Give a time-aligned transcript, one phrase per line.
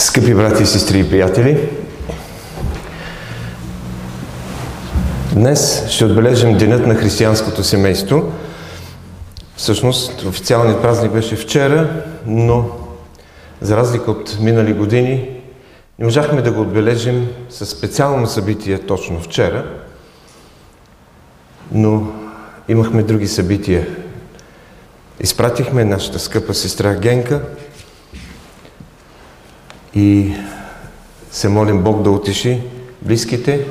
[0.00, 1.68] Скъпи брати, сестри и приятели,
[5.32, 8.32] днес ще отбележим Денят на християнското семейство.
[9.56, 12.70] Всъщност, официалният празник беше вчера, но
[13.60, 15.30] за разлика от минали години,
[15.98, 19.64] не можахме да го отбележим с специално събитие точно вчера,
[21.72, 22.06] но
[22.68, 23.86] имахме други събития.
[25.20, 27.40] Изпратихме нашата скъпа сестра Генка
[29.94, 30.32] и
[31.30, 32.62] се молим Бог да утеши
[33.02, 33.66] близките,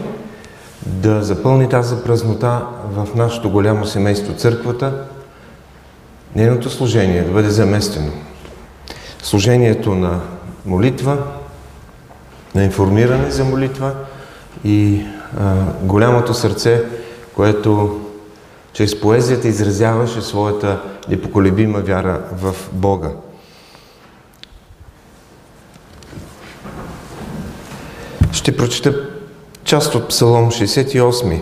[0.86, 4.94] да запълни тази празнота в нашето голямо семейство църквата,
[6.36, 8.12] нейното служение да бъде заместено.
[9.24, 10.20] Служението на
[10.66, 11.18] молитва,
[12.56, 13.94] на информиране за молитва
[14.64, 15.02] и
[15.40, 16.84] а, голямото сърце,
[17.36, 18.00] което
[18.74, 23.10] чрез поезията изразяваше своята непоколебима вяра в Бога.
[28.50, 29.10] Ще прочета
[29.64, 31.42] част от Псалом 68.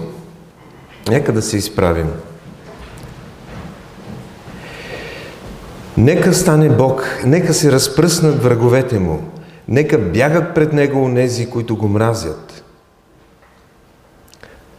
[1.10, 2.12] Нека да се изправим.
[5.98, 9.24] Нека стане Бог, нека се разпръснат враговете му,
[9.68, 12.64] нека бягат пред Него онези, които го мразят.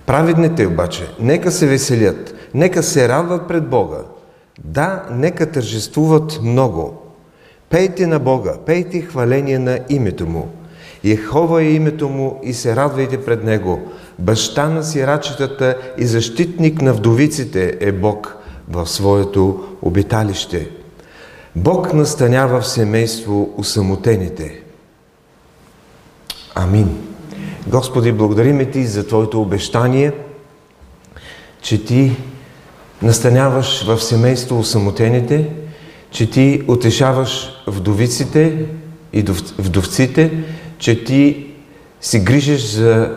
[0.07, 3.99] Праведните обаче, нека се веселят, нека се радват пред Бога.
[4.65, 7.03] Да, нека тържествуват много.
[7.71, 10.58] Пейте на Бога, пейте хваление на името Му.
[11.05, 13.93] Ехова е името Му и се радвайте пред Него.
[14.19, 18.37] Баща на сирачетата и защитник на вдовиците е Бог
[18.69, 20.69] в своето обиталище.
[21.57, 24.61] Бог настанява в семейство усамотените.
[26.55, 26.99] Амин.
[27.67, 30.13] Господи, благодариме Ти за Твоето обещание,
[31.61, 32.17] че Ти
[33.03, 35.51] настаняваш в семейство усамотените,
[36.11, 38.67] че Ти утешаваш вдовиците
[39.13, 39.23] и
[39.59, 40.31] вдовците,
[40.79, 41.47] че Ти
[42.01, 43.17] си грижиш за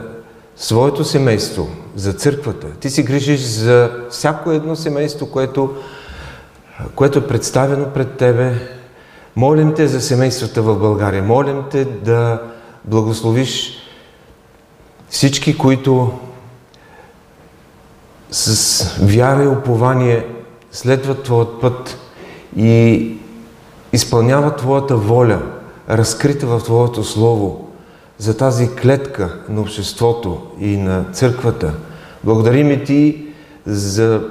[0.56, 2.68] своето семейство, за църквата.
[2.68, 5.76] Ти си грижиш за всяко едно семейство, което,
[6.96, 8.54] което е представено пред Тебе.
[9.36, 11.24] Молим Те за семействата в България.
[11.24, 12.42] Молим Те да
[12.86, 13.78] благословиш
[15.10, 16.20] всички, които
[18.32, 20.26] с вяра и упование
[20.72, 21.98] следват Твоят път
[22.58, 23.12] и
[23.94, 25.42] изпълняват Твоята воля,
[25.90, 27.68] разкрита в Твоето Слово,
[28.18, 31.74] за тази клетка на обществото и на църквата.
[32.24, 33.26] Благодарим и Ти
[33.66, 34.22] за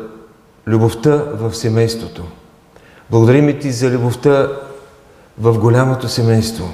[0.66, 2.24] любовта в семейството.
[3.10, 4.48] Благодарим и Ти за любовта
[5.38, 6.70] в голямото семейство.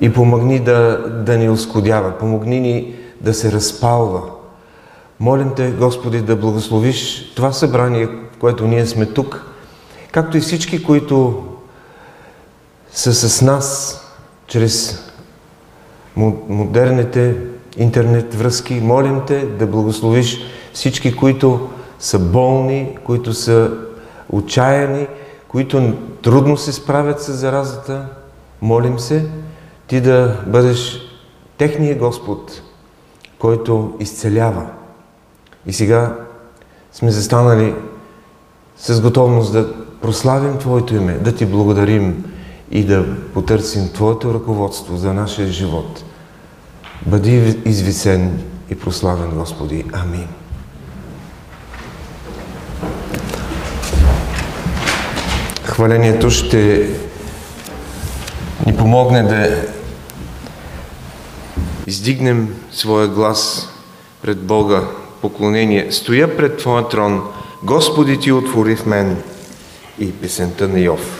[0.00, 4.22] И помогни да, да ни оскодява, помогни ни да се разпалва.
[5.20, 9.46] Молим Те, Господи, да благословиш това събрание, в което ние сме тук,
[10.12, 11.44] както и всички, които
[12.92, 13.96] са с нас
[14.46, 15.04] чрез
[16.48, 17.36] модерните
[17.76, 18.74] интернет връзки.
[18.74, 20.38] Молим Те да благословиш
[20.72, 23.70] всички, които са болни, които са
[24.28, 25.06] отчаяни,
[25.48, 28.06] които трудно се справят с заразата.
[28.62, 29.26] Молим се
[29.86, 31.00] Ти да бъдеш
[31.58, 32.62] техния Господ,
[33.38, 34.66] който изцелява.
[35.66, 36.16] И сега
[36.92, 37.74] сме застанали
[38.76, 42.24] с готовност да прославим Твоето име, да Ти благодарим
[42.70, 46.04] и да потърсим Твоето ръководство за нашия живот.
[47.06, 49.84] Бъди извисен и прославен, Господи.
[49.92, 50.28] Амин.
[55.64, 56.90] Хвалението ще
[58.66, 59.64] ни помогне да
[61.86, 63.68] издигнем своя глас
[64.22, 64.82] пред Бога,
[65.20, 65.92] поклонение.
[65.92, 67.22] Стоя пред Твоя трон,
[67.62, 69.16] Господи Ти отвори в мен
[69.98, 71.19] и песента на Йов.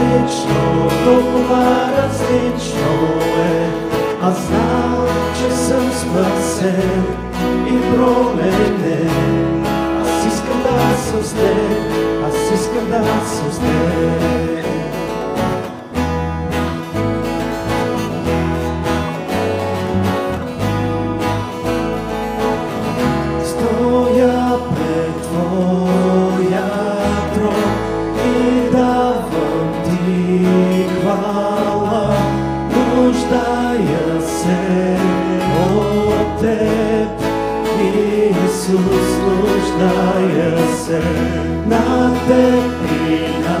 [0.00, 3.70] различно, толкова различно е.
[4.22, 7.04] Аз знам, че съм спасен
[7.66, 9.64] и променен.
[10.02, 14.59] Аз искам да съм с теб, аз искам да съм с теб.
[39.80, 40.52] Зная
[40.84, 41.00] се
[41.66, 42.44] на те
[42.82, 43.54] принадежа,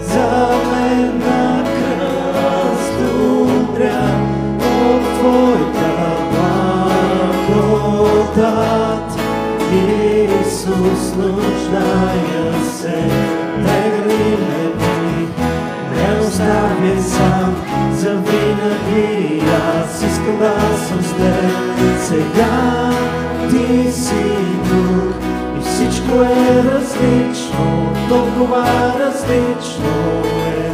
[0.00, 0.28] за
[0.70, 4.06] мен на кръст умря
[4.60, 5.94] от Твоята
[8.26, 9.10] благодат.
[9.72, 12.98] Исус, нуждая се,
[13.66, 14.96] тегли ме ти,
[15.96, 17.50] не оставяй сам,
[17.92, 19.42] за винаги
[19.80, 21.50] аз искам да съм с теб
[21.98, 22.83] сега
[23.92, 24.24] си
[24.64, 25.14] друг
[25.58, 28.66] и всичко е различно, толкова
[29.00, 30.70] различно е.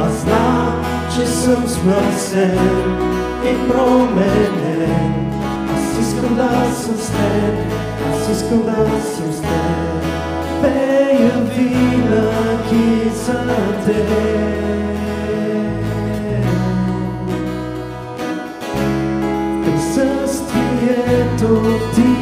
[0.00, 0.82] Аз знам,
[1.14, 2.58] че съм смърсен
[3.44, 5.32] и променен.
[5.74, 7.54] Аз искам да съм с теб,
[8.12, 10.04] аз искам да съм с теб.
[10.62, 13.46] Пея винаги за
[13.86, 14.77] теб.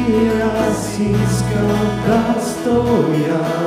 [0.07, 1.61] mira cisca,
[2.07, 3.66] rastoja.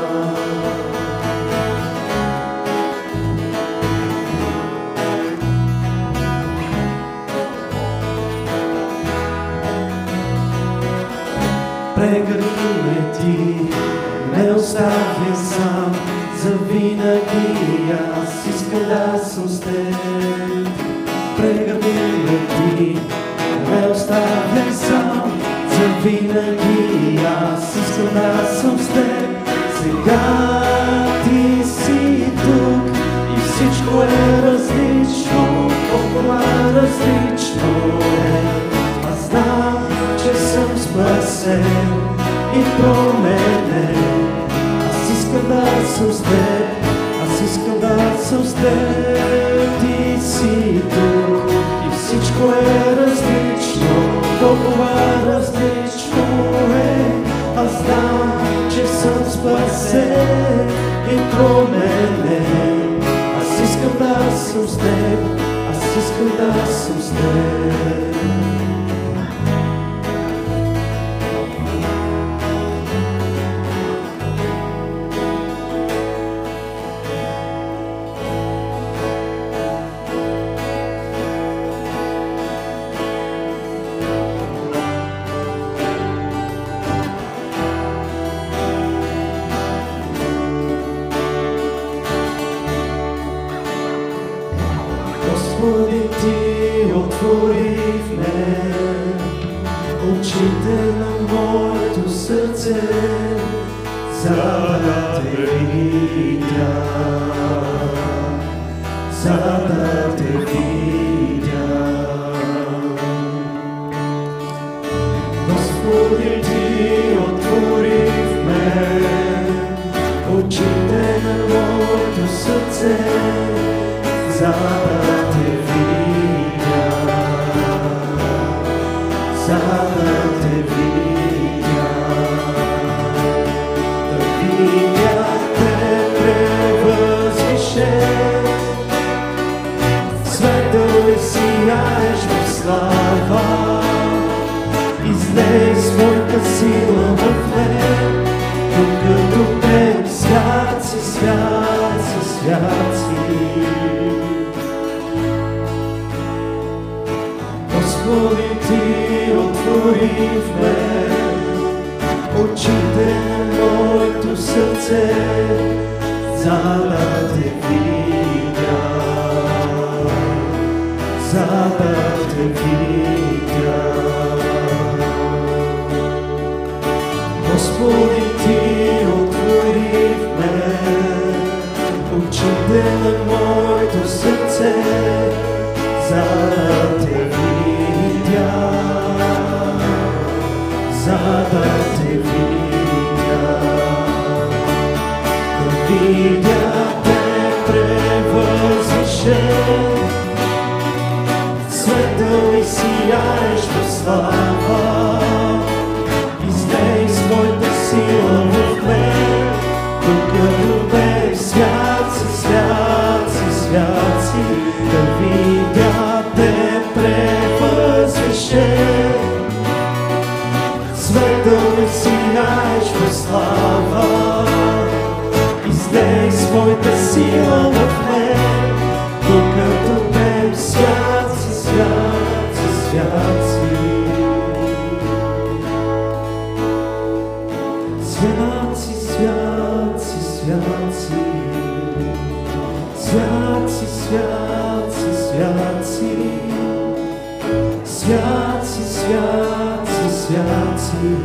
[250.41, 251.17] reality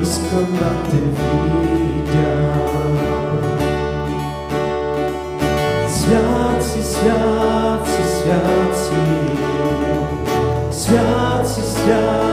[0.00, 2.92] is conducting me down.
[5.88, 9.02] Святи, святи, святи,
[10.70, 12.31] святи, святи.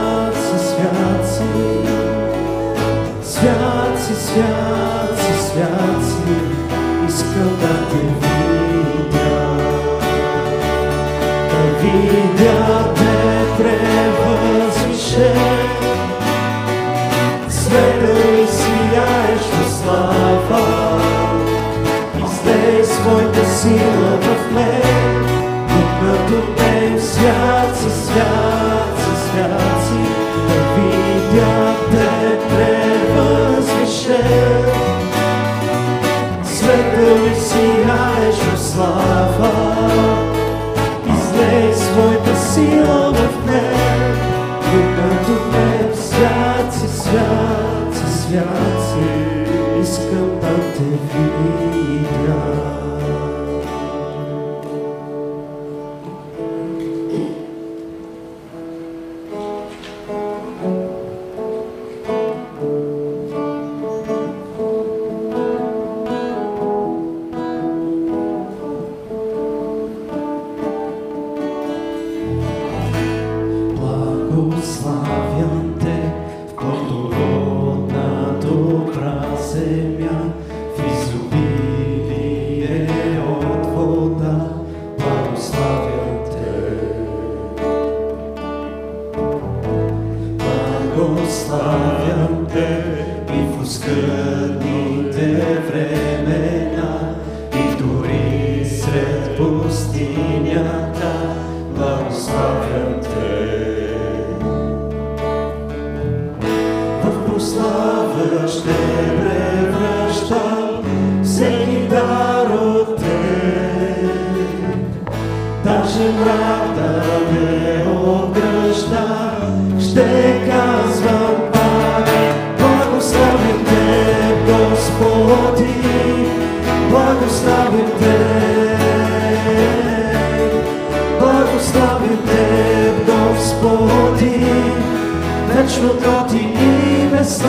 [38.80, 39.49] Love.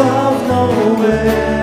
[0.01, 1.61] of nowhere.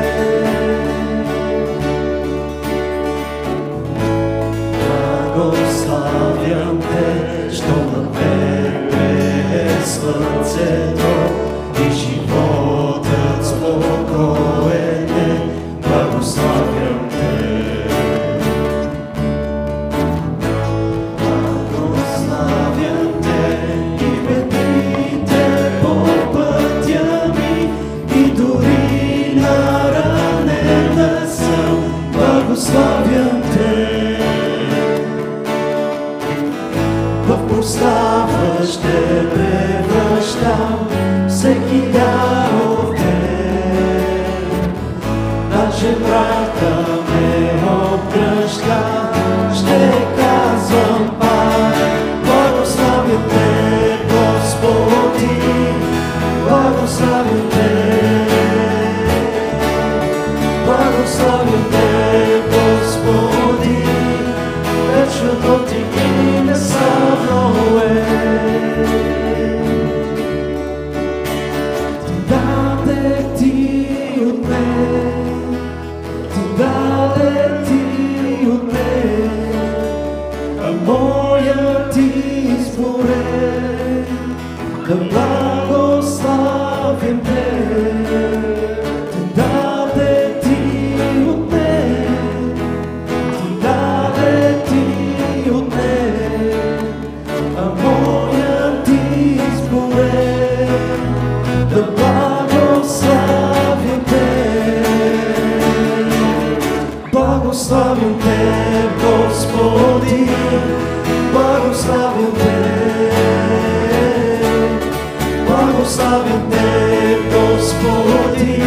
[115.68, 118.62] Благославям Те, Господи,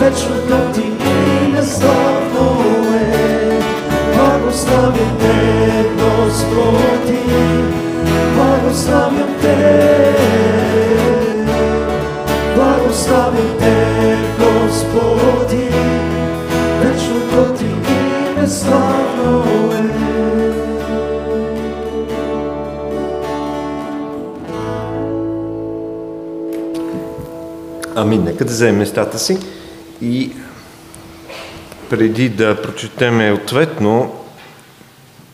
[0.00, 0.82] вечното Ти
[1.44, 2.64] име славно
[2.94, 3.60] е.
[4.14, 7.18] Благославям Те, Господи,
[8.34, 10.14] благославям Те.
[12.54, 15.68] Благославям Те, Господи,
[16.80, 19.07] вечното Ти име славно
[28.00, 28.24] Амин.
[28.24, 29.38] Нека да вземем местата си
[30.02, 30.32] и
[31.90, 34.14] преди да прочетеме ответно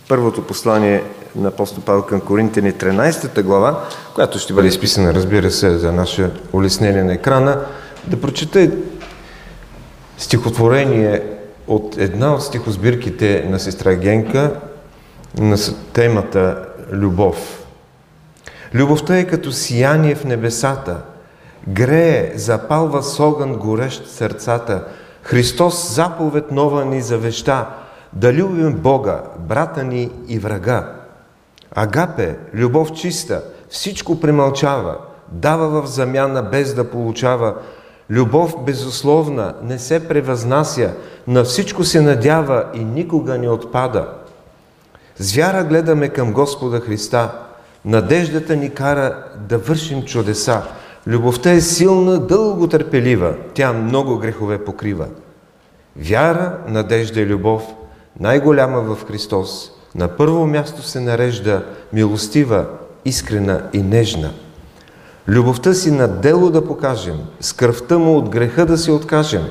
[0.08, 1.02] първото послание
[1.36, 6.30] на апостол Павел към Коринтини 13 глава, която ще бъде изписана, разбира се, за наше
[6.52, 7.60] улеснение на екрана,
[8.06, 8.70] да прочета
[10.18, 11.22] стихотворение
[11.66, 14.60] от една от стихосбирките на сестра Генка
[15.38, 15.56] на
[15.92, 17.64] темата Любов.
[18.74, 20.96] Любовта е като сияние в небесата,
[21.68, 24.84] грее, запалва с огън горещ сърцата.
[25.22, 27.66] Христос заповед нова ни завеща,
[28.12, 30.92] да любим Бога, брата ни и врага.
[31.74, 34.96] Агапе, любов чиста, всичко премълчава,
[35.28, 37.54] дава в замяна без да получава.
[38.10, 40.90] Любов безусловна, не се превъзнася,
[41.26, 44.08] на всичко се надява и никога не отпада.
[45.16, 47.32] С вяра гледаме към Господа Христа.
[47.84, 50.62] Надеждата ни кара да вършим чудеса.
[51.06, 53.34] Любовта е силна, дълго търпелива.
[53.54, 55.06] Тя много грехове покрива.
[55.96, 57.62] Вяра, надежда и любов,
[58.20, 62.66] най-голяма в Христос, на първо място се нарежда милостива,
[63.04, 64.30] искрена и нежна.
[65.28, 69.44] Любовта си на дело да покажем, с кръвта му от греха да се откажем.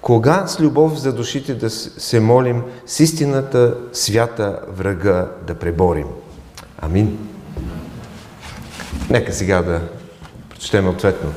[0.00, 6.06] Кога с любов за душите да се молим, с истината свята врага да преборим.
[6.78, 7.18] Амин.
[9.10, 9.80] Нека сега да
[10.58, 11.32] прочетем ответно.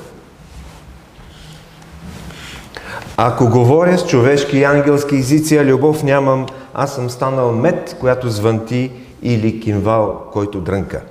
[3.18, 8.30] Ако говоря с човешки и ангелски езици, а любов нямам, аз съм станал мед, която
[8.30, 8.92] звънти
[9.24, 11.02] или кинвал, който дрънка.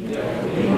[0.00, 0.69] И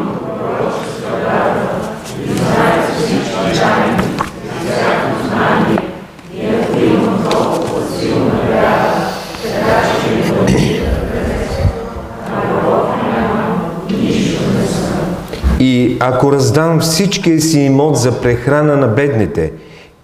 [16.04, 19.52] ако раздам всичкия си имот за прехрана на бедните,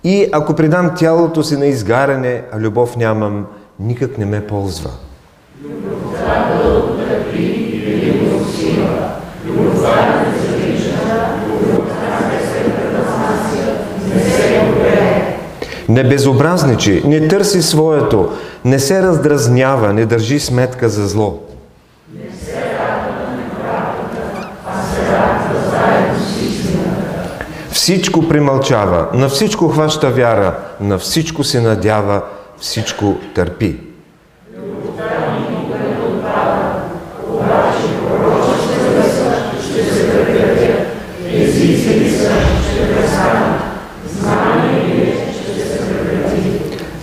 [0.04, 3.46] и ако предам тялото си на изгаряне, а любов нямам,
[3.80, 4.90] никак не ме ползва.
[15.88, 18.28] Не безобразничи, не търси своето,
[18.64, 21.38] не се раздразнява, не държи сметка за зло.
[27.88, 32.22] Всичко примълчава, на всичко хваща вяра, на всичко се надява,
[32.60, 33.80] всичко търпи.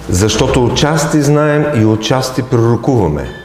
[0.10, 3.45] Защото отчасти знаем и отчасти пророкуваме.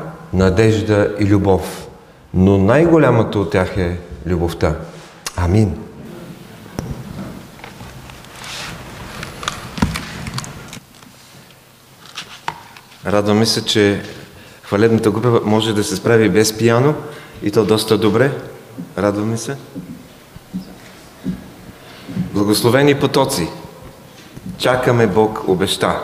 [0.33, 1.87] надежда и любов.
[2.33, 4.75] Но най-голямата от тях е любовта.
[5.35, 5.77] Амин.
[13.05, 14.03] Радваме се, че
[14.63, 16.95] хвалебната група може да се справи без пияно
[17.43, 18.31] и то доста добре.
[18.97, 19.57] Радваме се.
[22.33, 23.47] Благословени потоци.
[24.57, 25.99] Чакаме Бог обеща.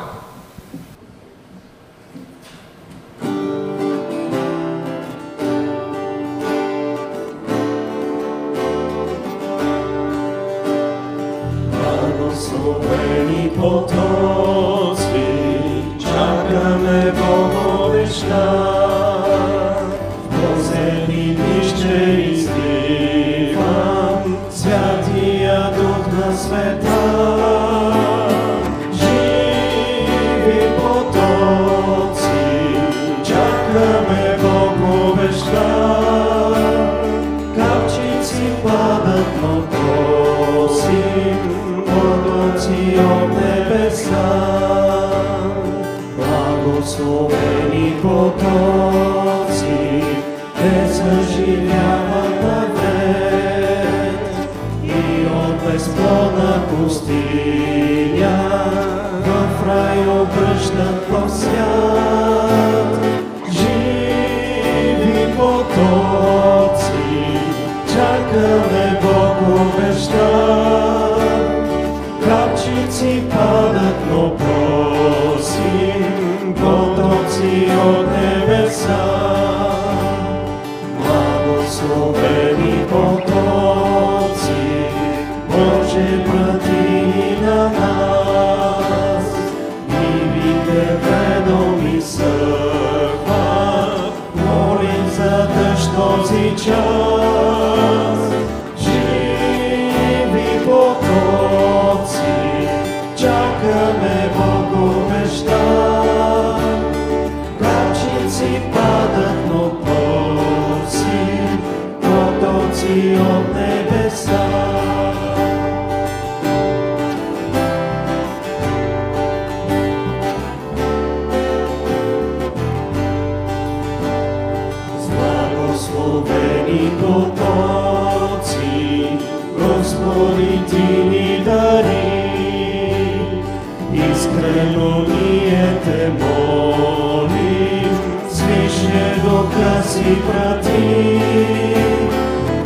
[134.47, 137.91] Te molim,
[138.31, 141.19] zvyšne do krásy pratí.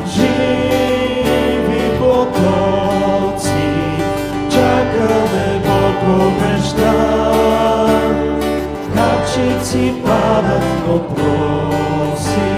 [0.06, 3.66] Živí potoci,
[4.50, 6.98] čakáme Bohom eštá.
[8.94, 12.54] Kačici padať poprosí,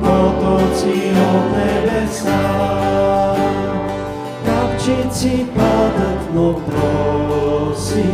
[0.00, 2.47] potoci od nebesa.
[5.18, 8.04] Капчици падат, но проси,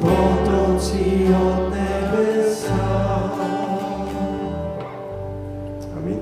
[0.00, 2.74] потоци от небеса.
[5.96, 6.20] Амин.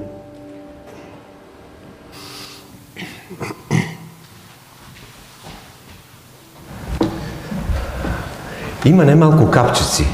[8.84, 10.06] Има немалко капчици,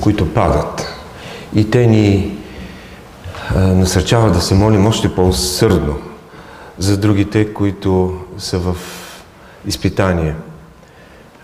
[0.00, 0.86] които падат
[1.54, 2.38] и те ни
[3.56, 5.96] насърчават да се молим още по-усърдно
[6.78, 8.76] за другите, които са в
[9.66, 10.34] изпитание.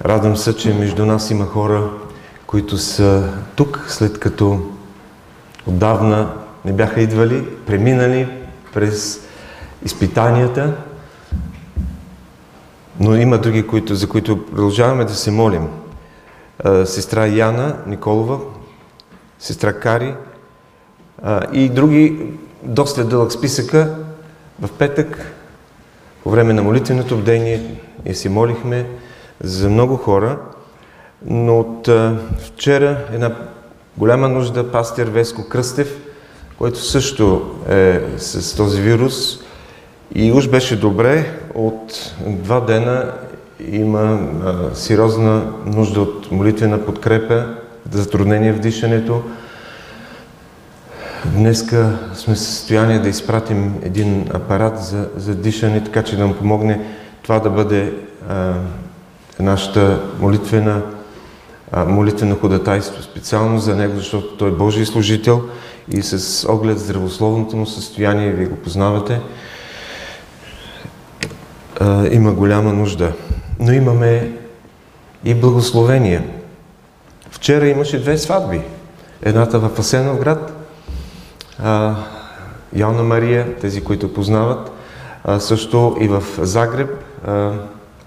[0.04, 1.90] Радвам се, че между нас има хора,
[2.46, 4.70] които са тук, след като
[5.66, 6.32] отдавна
[6.64, 8.28] не бяха идвали, преминали
[8.74, 9.20] през
[9.84, 10.74] изпитанията,
[13.00, 15.68] но има други, които, за които продължаваме да се молим.
[16.84, 18.38] Сестра Яна Николова,
[19.38, 20.14] сестра Кари
[21.52, 22.32] и други,
[22.62, 23.94] доста дълъг списъка.
[24.60, 25.35] В петък,
[26.26, 27.62] по време на молитвеното бдение,
[28.04, 28.86] ние си молихме
[29.40, 30.38] за много хора,
[31.26, 33.34] но от а, вчера една
[33.96, 36.00] голяма нужда пастир Веско Кръстев,
[36.58, 39.38] който също е с този вирус
[40.14, 43.12] и уж беше добре, от два дена
[43.70, 47.46] има а, сериозна нужда от молитвена подкрепа,
[47.90, 49.22] затруднение в дишането.
[51.34, 56.34] Днеска сме в състояние да изпратим един апарат за, за дишане, така че да му
[56.34, 56.80] помогне
[57.22, 57.92] това да бъде
[58.28, 58.54] а,
[59.40, 60.82] нашата молитвена,
[61.72, 65.42] а, молитвено ходатайство, специално за него, защото той е Божий служител
[65.90, 69.20] и с оглед здравословното му състояние, вие го познавате,
[71.80, 73.12] а, има голяма нужда.
[73.60, 74.32] Но имаме
[75.24, 76.28] и благословение.
[77.30, 78.60] Вчера имаше две сватби.
[79.22, 80.55] Едната в Асеновград, а,
[82.74, 84.70] Йоанна Мария, тези, които познават,
[85.24, 86.90] а, също и в Загреб,
[87.26, 87.52] а,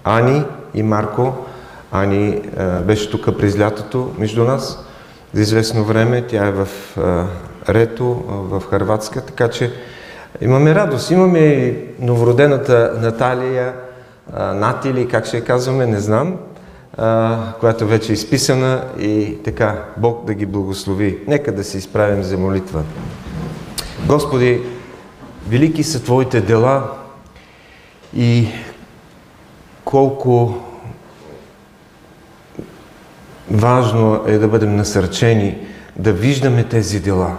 [0.04, 0.42] Ани
[0.74, 1.32] и Марко.
[1.92, 4.84] Ани а, беше тук през лятото между нас
[5.32, 6.26] за известно време.
[6.26, 6.68] Тя е в
[7.68, 9.72] Рето, в Харватска, така че
[10.40, 11.10] имаме радост.
[11.10, 13.72] Имаме и новородената Наталия,
[14.54, 16.36] Натили, как ще я казваме, не знам,
[17.60, 21.18] която вече е изписана и така, Бог да ги благослови.
[21.26, 22.82] Нека да се изправим за молитва.
[24.06, 24.62] Господи,
[25.48, 26.90] велики са Твоите дела
[28.16, 28.48] и
[29.84, 30.54] колко
[33.50, 35.58] важно е да бъдем насърчени
[35.96, 37.36] да виждаме тези дела.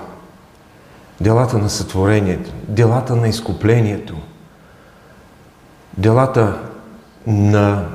[1.21, 4.15] Делата на сътворението, делата на изкуплението,
[5.97, 6.60] делата
[7.28, 7.86] на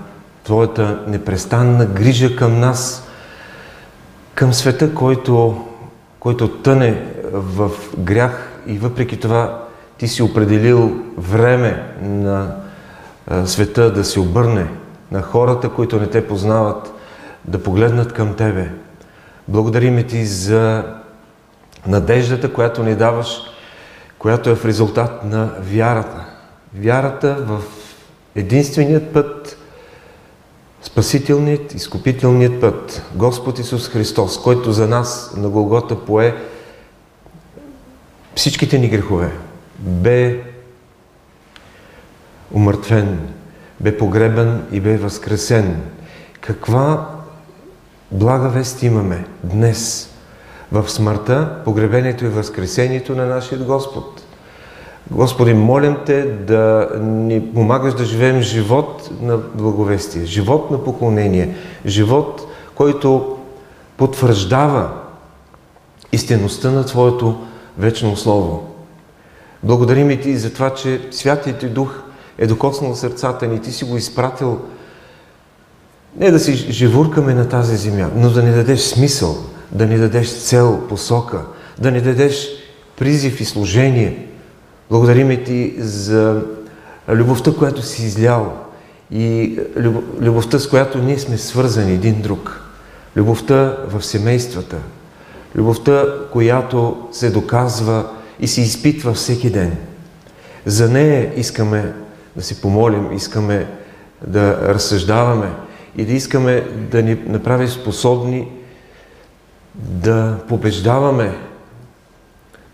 [0.45, 3.09] Твоята непрестанна грижа към нас,
[4.35, 5.65] към света, който,
[6.21, 7.03] който тъне
[7.33, 9.65] в грях и въпреки това
[9.99, 12.57] Ти си определил време на
[13.45, 14.67] света да се обърне
[15.11, 16.93] на хората, които не те познават,
[17.45, 18.71] да погледнат към Тебе.
[19.49, 20.85] Благодариме Ти за
[21.87, 23.43] надеждата, която ни даваш,
[24.19, 26.25] която е в резултат на вярата.
[26.75, 27.63] Вярата в
[28.35, 29.59] единственият път,
[30.83, 36.37] спасителният, изкупителният път, Господ Исус Христос, който за нас на Голгота пое
[38.37, 39.31] всичките ни грехове,
[39.79, 40.41] бе
[42.53, 43.29] умъртвен,
[43.81, 45.83] бе погребан и бе възкресен.
[46.41, 47.11] Каква
[48.13, 50.11] блага вест имаме днес
[50.73, 54.23] в смъртта, погребението и възкресението на нашия Господ.
[55.11, 62.47] Господи, молим Те да ни помагаш да живеем живот на благовестие, живот на поклонение, живот,
[62.75, 63.39] който
[63.97, 64.91] потвърждава
[66.13, 67.47] истинността на Твоето
[67.79, 68.75] вечно Слово.
[69.63, 72.03] Благодарим и Ти за това, че Святият Ти Дух
[72.39, 73.63] е докоснал сърцата ни.
[73.63, 74.61] Ти си го изпратил
[76.19, 79.37] не да си живуркаме на тази земя, но да ни дадеш смисъл,
[79.73, 81.41] да ни дадеш цел, посока,
[81.79, 82.49] да ни дадеш
[82.99, 84.27] призив и служение.
[84.91, 86.43] Благодарим Ти за
[87.09, 88.53] любовта, която си излял
[89.11, 89.59] и
[90.21, 92.63] любовта, с която ние сме свързани един друг.
[93.17, 94.77] Любовта в семействата.
[95.55, 98.05] Любовта, която се доказва
[98.41, 99.77] и се изпитва всеки ден.
[100.67, 101.93] За нея искаме
[102.37, 103.67] да си помолим, искаме
[104.27, 105.51] да разсъждаваме
[105.97, 108.49] и да искаме да ни направи способни
[109.75, 111.35] да побеждаваме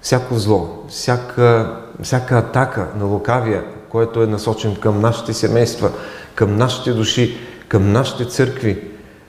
[0.03, 5.91] всяко зло, всяка, всяка атака на лукавия, което е насочен към нашите семейства,
[6.35, 7.37] към нашите души,
[7.69, 8.79] към нашите църкви.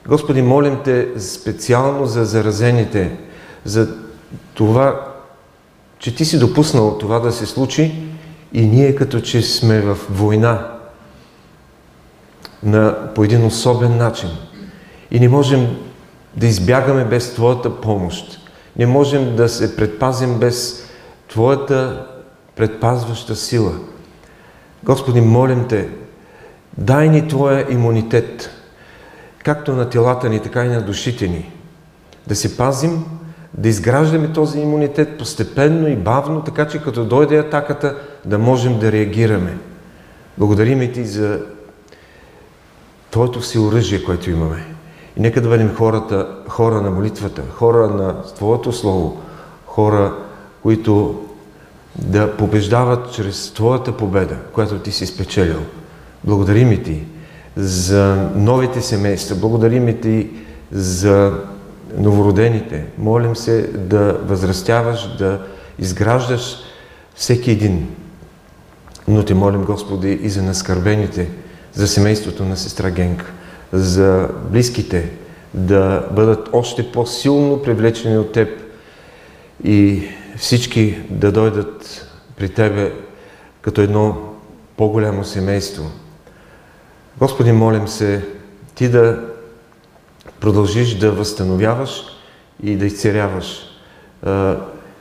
[0.08, 3.16] Господи, молим Те специално за заразените,
[3.64, 3.88] за
[4.54, 5.14] това,
[5.98, 8.08] че Ти си допуснал това да се случи
[8.52, 10.70] и ние като че сме в война
[12.62, 14.28] на, по един особен начин.
[15.10, 15.76] И не можем
[16.36, 18.40] да избягаме без Твоята помощ.
[18.76, 20.88] Не можем да се предпазим без
[21.28, 22.06] Твоята
[22.56, 23.72] предпазваща сила.
[24.84, 25.88] Господи, молим Те,
[26.78, 28.50] дай ни Твоя имунитет,
[29.44, 31.52] както на телата ни, така и на душите ни.
[32.26, 33.04] Да се пазим,
[33.58, 38.92] да изграждаме този имунитет постепенно и бавно, така че като дойде атаката, да можем да
[38.92, 39.58] реагираме.
[40.38, 41.40] Благодарим Ти за
[43.10, 44.64] Твоето всеоръжие, което имаме.
[45.16, 49.20] И нека да бъдем хората, хора на молитвата, хора на Твоето Слово,
[49.66, 50.14] хора,
[50.62, 51.22] които
[51.96, 55.60] да побеждават чрез Твоята победа, която Ти си спечелил.
[56.24, 57.04] Благодарим Ти
[57.56, 60.30] за новите семейства, благодарим Ти
[60.72, 61.32] за
[61.98, 62.84] новородените.
[62.98, 65.40] Молим се да възрастяваш, да
[65.78, 66.56] изграждаш
[67.14, 67.88] всеки един.
[69.08, 71.28] Но Те молим, Господи, и за наскърбените,
[71.72, 73.32] за семейството на сестра Генка
[73.74, 75.10] за близките
[75.54, 78.48] да бъдат още по-силно привлечени от Теб
[79.64, 80.02] и
[80.36, 82.92] всички да дойдат при Тебе
[83.62, 84.16] като едно
[84.76, 85.90] по-голямо семейство.
[87.18, 88.24] Господи, молим се
[88.74, 89.33] Ти да
[90.44, 92.04] продължиш да възстановяваш
[92.62, 93.66] и да изцеряваш.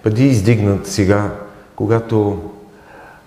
[0.03, 1.31] Бъди издигнат сега,
[1.75, 2.41] когато,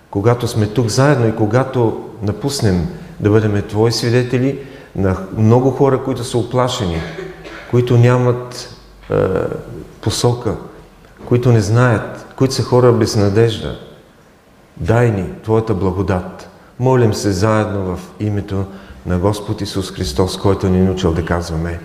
[0.09, 2.87] когато сме тук заедно и когато напуснем
[3.19, 4.59] да бъдем Твои свидетели–
[4.97, 7.01] на много хора, които са оплашени,
[7.71, 8.75] които нямат
[9.11, 9.15] е,
[10.01, 10.55] посока,
[11.25, 13.79] които не знаят, които са хора без надежда.
[14.77, 16.49] Дай ни Твоята благодат.
[16.79, 18.65] Молим се заедно в името
[19.05, 21.79] на Господ Исус Христос, който ни е научил да казваме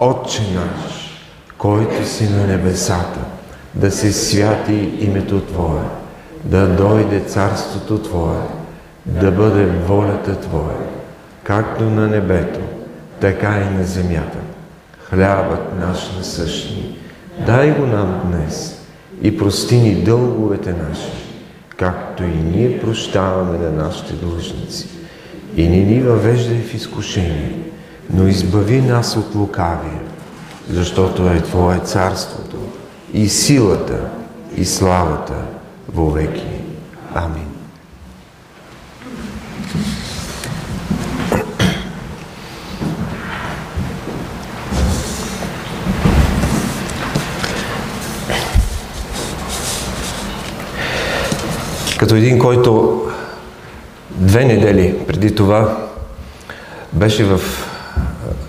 [0.00, 1.18] Отче наш,
[1.58, 3.20] който си на небесата,
[3.74, 5.82] да се святи името Твое,
[6.44, 8.42] да дойде царството Твое,
[9.06, 10.78] да бъде волята Твоя,
[11.42, 12.60] както на небето,
[13.20, 14.38] така и на земята.
[15.10, 16.98] Хлябът наш насъщни,
[17.46, 18.80] дай го нам днес
[19.22, 21.12] и прости ни дълговете наши,
[21.76, 24.88] както и ние прощаваме на нашите длъжници.
[25.56, 27.52] И не ни въвеждай в изкушение,
[28.10, 30.00] но избави нас от лукавия,
[30.70, 32.56] защото е Твое царството
[33.12, 34.00] и силата
[34.56, 35.34] и славата
[35.96, 36.46] веки.
[37.14, 37.56] Амин.
[51.98, 53.02] като един, който
[54.10, 55.76] две недели преди това
[56.92, 57.40] беше в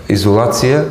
[0.08, 0.84] изолация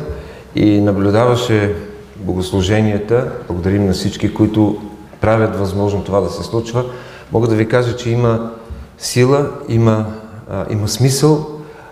[0.54, 1.74] и наблюдаваше
[2.16, 3.32] богослуженията.
[3.46, 4.82] Благодарим на всички, които
[5.20, 6.84] правят възможно това да се случва.
[7.32, 8.50] Мога да ви кажа, че има
[8.98, 10.06] сила, има,
[10.50, 11.46] а, има смисъл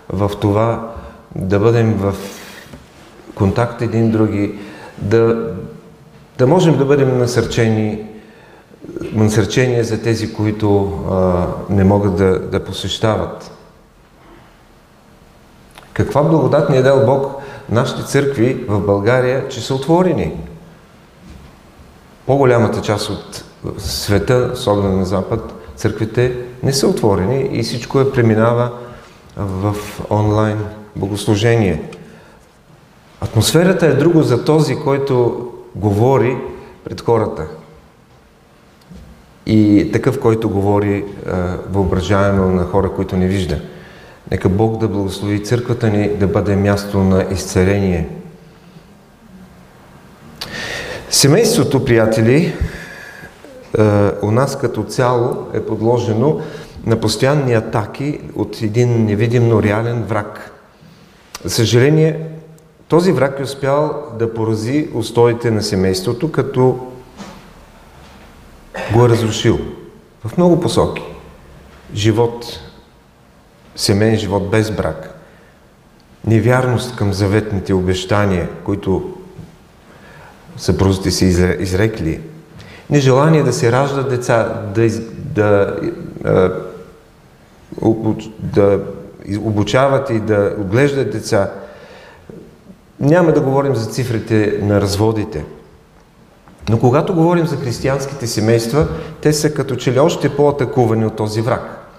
[0.09, 0.91] в това
[1.35, 2.15] да бъдем в
[3.35, 4.59] контакт един други,
[4.97, 5.51] да,
[6.37, 8.03] да можем да бъдем насърчени,
[9.13, 13.56] насърчение за тези, които а, не могат да, да посещават.
[15.97, 20.33] Каква благодат ни е дал Бог нашите църкви в България, че са отворени.
[22.25, 23.43] По-голямата част от
[23.77, 28.71] света, особено на Запад, църквите не са отворени и всичко е преминава
[29.37, 29.75] в
[30.09, 30.57] онлайн
[30.95, 31.89] богослужение.
[33.21, 36.37] Атмосферата е друго за този, който говори
[36.83, 37.47] пред хората.
[39.45, 41.05] И такъв, който говори
[41.69, 43.61] въображаемо на хора, които не вижда.
[44.31, 48.09] Нека Бог да благослови църквата ни да бъде място на изцеление.
[51.09, 52.53] Семейството, приятели,
[54.21, 56.41] у нас като цяло е подложено
[56.85, 60.51] на постоянни атаки от един невидим, реален враг.
[61.43, 62.19] За съжаление,
[62.87, 66.79] този враг е успял да порази устоите на семейството, като
[68.93, 69.59] го е разрушил
[70.25, 71.03] в много посоки.
[71.93, 72.59] Живот,
[73.77, 75.13] семейен живот без брак,
[76.25, 79.13] невярност към заветните обещания, които
[80.57, 81.25] съпрузите си
[81.59, 82.21] изрекли,
[82.89, 85.75] нежелание да се раждат деца, да, да,
[88.39, 88.79] да
[89.41, 91.51] обучават и да отглеждат деца.
[92.99, 95.45] Няма да говорим за цифрите на разводите.
[96.69, 98.87] Но когато говорим за християнските семейства,
[99.21, 101.89] те са като че ли още по-атакувани от този враг.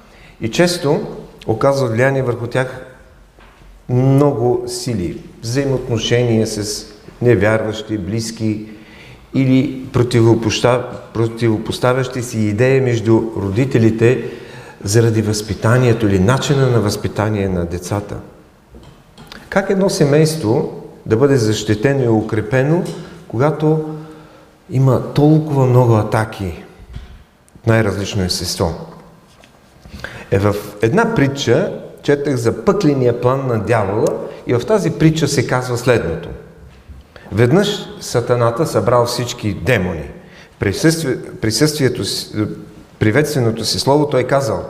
[0.40, 1.00] И често
[1.48, 2.86] оказва влияние върху тях
[3.88, 6.86] много сили, взаимоотношения с
[7.22, 8.66] невярващи, близки
[9.34, 9.86] или
[11.12, 14.30] противопоставящи си идеи между родителите
[14.84, 18.16] заради възпитанието или начина на възпитание на децата.
[19.48, 22.82] Как едно семейство да бъде защитено и укрепено,
[23.28, 23.94] когато
[24.70, 26.64] има толкова много атаки
[27.56, 28.87] от най-различно естество?
[30.30, 34.06] Е в една притча четах за пъкления план на дявола
[34.46, 36.28] и в тази притча се казва следното.
[37.32, 37.68] Веднъж
[38.00, 40.10] сатаната събрал всички демони.
[41.40, 42.02] Присъствието,
[42.98, 44.64] приветственото си слово той казал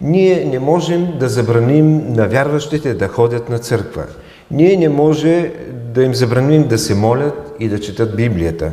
[0.00, 4.04] ние не можем да забраним на вярващите да ходят на църква.
[4.50, 5.52] Ние не може
[5.94, 8.72] да им забраним да се молят и да четат Библията.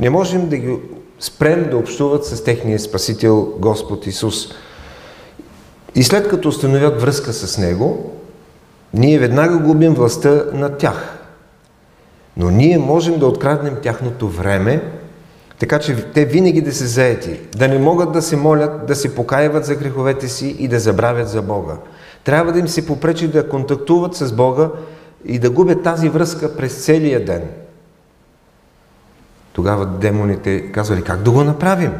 [0.00, 0.76] Не можем да ги
[1.20, 4.48] спрем да общуват с техния Спасител Господ Исус.
[5.94, 8.12] И след като установят връзка с Него,
[8.94, 11.18] ние веднага губим властта над тях.
[12.36, 14.82] Но ние можем да откраднем тяхното време,
[15.58, 19.14] така че те винаги да се заети, да не могат да се молят, да се
[19.14, 21.76] покаяват за греховете си и да забравят за Бога.
[22.24, 24.70] Трябва да им се попречи да контактуват с Бога
[25.24, 27.42] и да губят тази връзка през целия ден.
[29.52, 31.92] Тогава демоните казвали, как да го направим?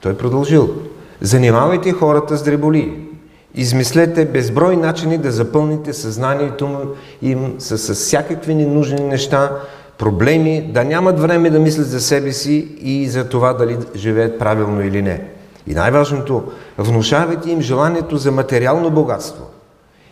[0.00, 0.74] Той продължил.
[1.20, 3.08] Занимавайте хората с дреболи.
[3.54, 9.50] Измислете безброй начини да запълните съзнанието им с, с всякакви ненужни неща,
[9.98, 14.82] проблеми, да нямат време да мислят за себе си и за това дали живеят правилно
[14.82, 15.24] или не.
[15.66, 16.42] И най-важното,
[16.78, 19.44] внушавайте им желанието за материално богатство.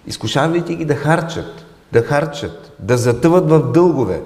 [0.06, 4.20] Изкушавайте ги да харчат, да харчат, да затъват в дългове.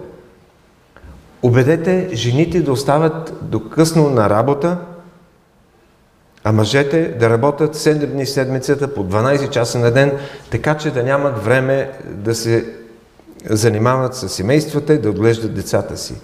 [1.43, 4.76] Обедете жените да остават до късно на работа,
[6.45, 10.12] а мъжете да работят 7 дни седмицата по 12 часа на ден,
[10.51, 12.66] така че да нямат време да се
[13.51, 16.14] занимават с семействата и да отглеждат децата си.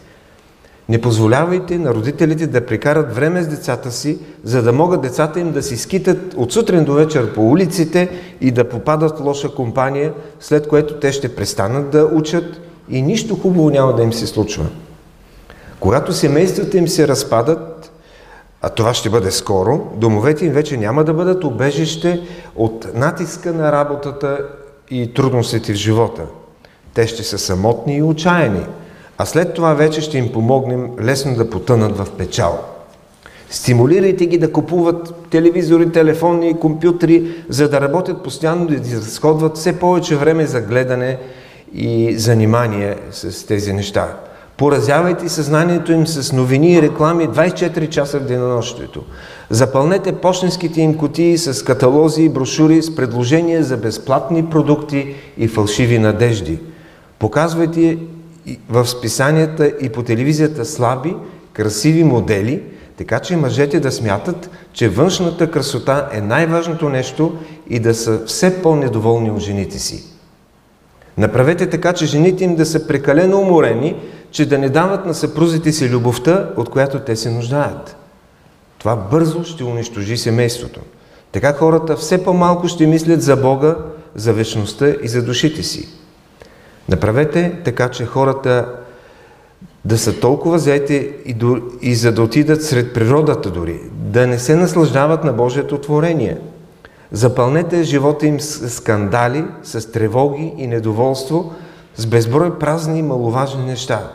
[0.88, 5.52] Не позволявайте на родителите да прекарат време с децата си, за да могат децата им
[5.52, 8.08] да си скитат от сутрин до вечер по улиците
[8.40, 13.36] и да попадат в лоша компания, след което те ще престанат да учат и нищо
[13.36, 14.66] хубаво няма да им се случва.
[15.80, 17.92] Когато семействата им се разпадат,
[18.62, 22.20] а това ще бъде скоро, домовете им вече няма да бъдат убежище
[22.56, 24.38] от натиска на работата
[24.90, 26.22] и трудностите в живота.
[26.94, 28.66] Те ще са самотни и отчаяни,
[29.18, 32.64] а след това вече ще им помогнем лесно да потънат в печал.
[33.50, 39.78] Стимулирайте ги да купуват телевизори, телефони и компютри, за да работят постоянно, да изразходват все
[39.78, 41.18] повече време за гледане
[41.74, 44.16] и занимание с тези неща.
[44.56, 49.02] Поразявайте съзнанието им с новини и реклами 24 часа в денонощието.
[49.50, 55.98] Запълнете почтенските им кутии с каталози и брошури с предложения за безплатни продукти и фалшиви
[55.98, 56.58] надежди.
[57.18, 57.98] Показвайте
[58.68, 61.16] в списанията и по телевизията слаби,
[61.52, 62.62] красиви модели,
[62.96, 67.36] така че мъжете да смятат, че външната красота е най-важното нещо
[67.70, 70.04] и да са все по-недоволни от жените си.
[71.18, 73.96] Направете така, че жените им да са прекалено уморени,
[74.30, 77.96] че да не дават на съпрузите си любовта, от която те се нуждаят.
[78.78, 80.80] Това бързо ще унищожи семейството.
[81.32, 83.76] Така хората все по-малко ще мислят за Бога,
[84.14, 85.88] за вечността и за душите си.
[86.88, 88.74] Направете така, че хората
[89.84, 94.38] да са толкова заети и, до, и за да отидат сред природата дори, да не
[94.38, 96.38] се наслаждават на Божието творение.
[97.12, 101.52] Запълнете живота им с скандали, с тревоги и недоволство,
[101.96, 104.12] с безброй празни и маловажни неща.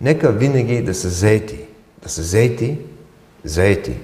[0.00, 1.58] Нека винаги да са заети,
[2.02, 2.78] да са заети,
[3.44, 3.96] заети.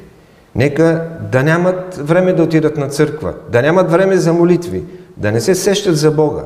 [0.54, 4.84] Нека да нямат време да отидат на църква, да нямат време за молитви,
[5.16, 6.42] да не се сещат за Бога.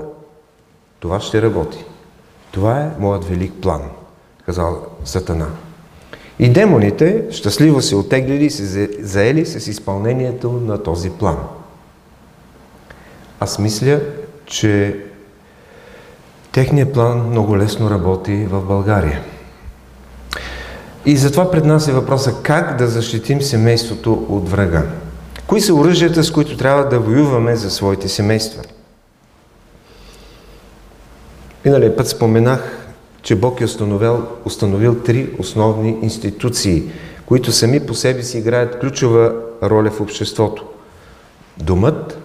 [1.01, 1.85] Това ще работи.
[2.53, 3.83] Това е моят велик план,
[4.47, 5.47] казал Сатана.
[6.39, 11.37] И демоните щастливо се отеглили и се заели с изпълнението на този план.
[13.41, 14.01] Аз мисля,
[14.47, 15.05] че
[16.53, 19.22] техният план много лесно работи в България.
[21.07, 24.82] И затова пред нас е въпроса как да защитим семейството от врага.
[25.46, 28.62] Кои са оръжията, с които трябва да воюваме за своите семейства?
[31.64, 32.88] Миналия път споменах,
[33.22, 36.82] че Бог е установил, установил три основни институции,
[37.26, 40.64] които сами по себе си играят ключова роля в обществото.
[41.59, 42.18] Домът,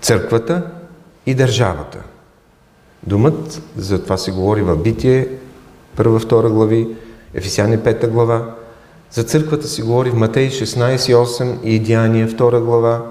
[0.00, 0.62] църквата
[1.26, 1.98] и държавата.
[3.06, 5.28] Домът, за това се говори в Битие,
[5.96, 6.88] първа, втора глави,
[7.34, 8.54] Ефесяни 5 глава.
[9.10, 13.02] За църквата си говори в Матей 16.8 и Деяния 2 глава.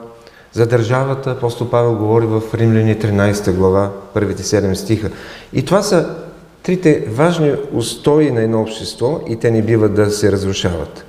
[0.54, 5.10] За държавата апостол Павел говори в Римляни 13 глава, първите 7 стиха.
[5.54, 6.16] И това са
[6.64, 11.06] трите важни устои на едно общество и те не биват да се разрушават.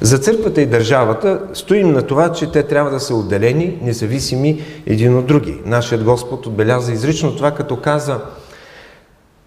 [0.00, 5.18] За църквата и държавата стоим на това, че те трябва да са отделени, независими един
[5.18, 5.60] от други.
[5.64, 8.20] Нашият Господ отбеляза изрично това, като каза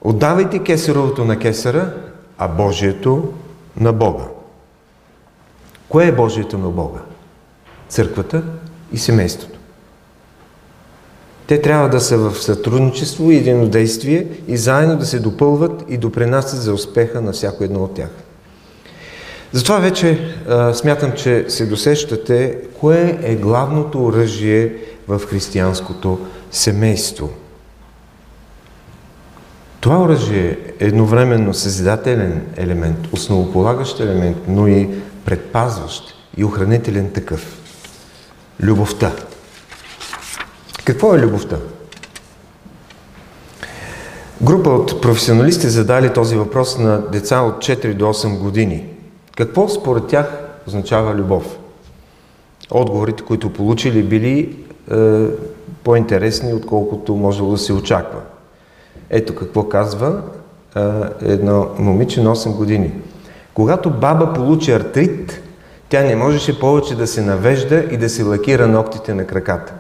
[0.01, 1.93] Отдавайте кесаровото на кесара,
[2.37, 3.33] а Божието
[3.79, 4.23] на Бога.
[5.89, 6.99] Кое е Божието на Бога?
[7.89, 8.43] Църквата
[8.93, 9.59] и семейството.
[11.47, 16.61] Те трябва да са в сътрудничество и единодействие и заедно да се допълват и допринасят
[16.61, 18.09] за успеха на всяко едно от тях.
[19.51, 24.73] Затова вече а, смятам, че се досещате кое е главното оръжие
[25.07, 26.19] в християнското
[26.51, 27.29] семейство.
[29.79, 34.89] Това оръжие е едновременно съзидателен елемент, основополагащ елемент, но и
[35.25, 37.57] предпазващ и охранителен такъв.
[38.61, 39.11] Любовта.
[40.83, 41.57] Какво е любовта?
[44.41, 48.96] Група от професионалисти задали този въпрос на деца от 4 до 8 години.
[49.37, 51.57] Какво според тях означава любов?
[52.71, 54.57] Отговорите, които получили, били
[54.91, 55.25] е,
[55.83, 58.19] по-интересни, отколкото може да се очаква.
[59.09, 60.21] Ето какво казва
[60.75, 60.81] е,
[61.21, 62.91] едно момиче на 8 години.
[63.53, 65.41] Когато баба получи артрит,
[65.89, 69.73] тя не можеше повече да се навежда и да се лакира ногтите на краката.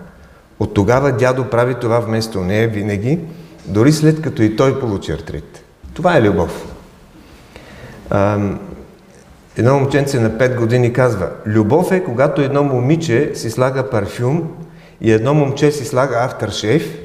[0.59, 3.19] От тогава дядо прави това вместо нея винаги,
[3.65, 5.63] дори след като и той получи артрит.
[5.93, 6.73] Това е любов.
[9.57, 14.51] Едно момченце на 5 години казва, любов е когато едно момиче си слага парфюм
[15.01, 16.97] и едно момче си слага авторшейф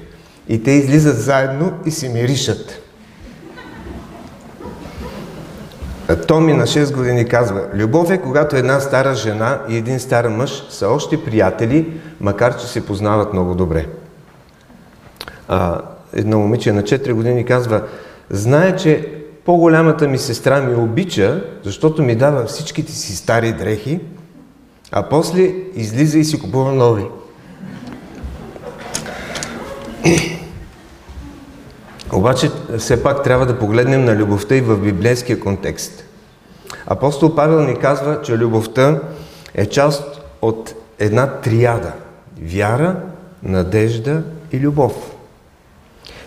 [0.49, 2.79] и те излизат заедно и се миришат.
[6.29, 10.67] Томи на 6 години казва, любов е когато една стара жена и един стар мъж
[10.71, 13.87] са още приятели, макар че се познават много добре.
[15.49, 15.81] А,
[16.13, 17.83] едно момиче на 4 години казва,
[18.31, 24.01] знае, че по-голямата ми сестра ми обича, защото ми дава всичките си стари дрехи,
[24.93, 25.43] а после
[25.75, 27.05] излиза и си купува нови.
[32.13, 36.05] Обаче все пак трябва да погледнем на любовта и в библейския контекст.
[36.87, 39.01] Апостол Павел ни казва, че любовта
[39.55, 41.93] е част от една триада–
[42.43, 42.97] вяра,
[43.43, 44.23] надежда
[44.53, 45.13] и любов.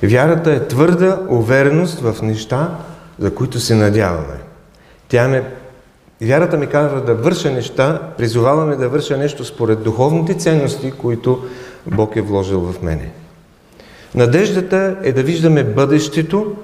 [0.04, 2.78] Вярата е твърда увереност в неща,
[3.20, 4.40] за които се надяваме.
[5.08, 5.44] Тя ме,
[6.22, 11.44] вярата ми казва да върша неща, призоваваме да върша нещо според духовните ценности, които
[11.86, 13.12] Бог е вложил в мене.
[14.16, 16.56] Надеждата е да виждаме бъдещето,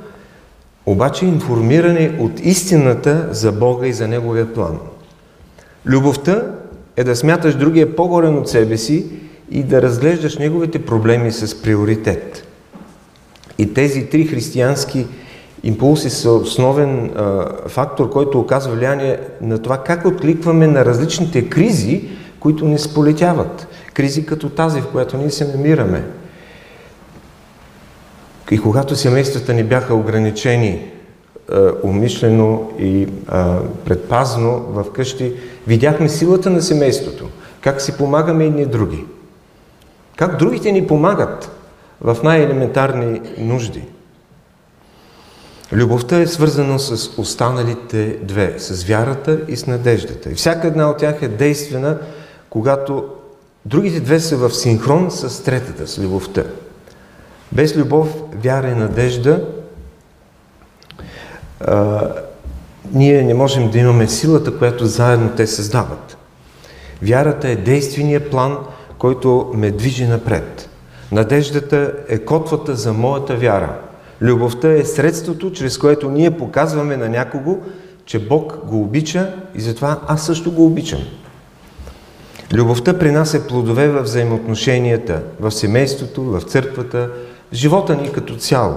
[0.86, 4.80] обаче информиране от истината за Бога и за Неговия план.
[5.86, 6.44] Любовта
[6.98, 9.06] е да смяташ другия по-горен от себе си
[9.52, 12.48] и да разглеждаш неговите проблеми с приоритет.
[13.58, 15.08] И тези три християнски
[15.64, 22.10] импулси са основен а, фактор, който оказва влияние на това как откликваме на различните кризи,
[22.40, 23.68] които ни сполетяват.
[23.94, 26.04] Кризи като тази, в която ние се намираме.
[28.52, 30.92] И когато семействата ни бяха ограничени
[31.52, 35.34] а, умишлено и а, предпазно в къщи,
[35.68, 37.30] видяхме силата на семейството.
[37.62, 39.06] Как си помагаме едни други.
[40.16, 41.52] Как другите ни помагат
[42.02, 43.84] в най-елементарни нужди.
[45.74, 50.32] Любовта е свързана с останалите две, с вярата и с надеждата.
[50.32, 51.98] И всяка една от тях е действена,
[52.50, 53.06] когато
[53.66, 56.44] другите две са в синхрон с третата, с любовта.
[57.52, 58.08] Без любов,
[58.44, 59.46] вяра и надежда,
[61.60, 62.08] а,
[62.94, 66.18] ние не можем да имаме силата, която заедно те създават.
[67.02, 68.58] Вярата е действения план,
[68.98, 70.70] който ме движи напред.
[71.12, 73.80] Надеждата е котвата за моята вяра.
[74.22, 77.58] Любовта е средството, чрез което ние показваме на някого,
[78.06, 81.02] че Бог го обича и затова аз също го обичам.
[82.54, 87.10] Любовта при нас е плодове в взаимоотношенията, в семейството, в църквата,
[87.52, 88.76] в живота ни като цяло.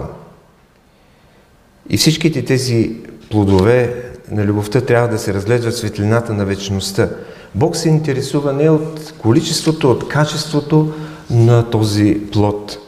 [1.91, 2.97] И всичките тези
[3.31, 7.09] плодове на любовта трябва да се разглеждат светлината на вечността.
[7.55, 10.93] Бог се интересува не от количеството, от качеството
[11.31, 12.79] на този плод.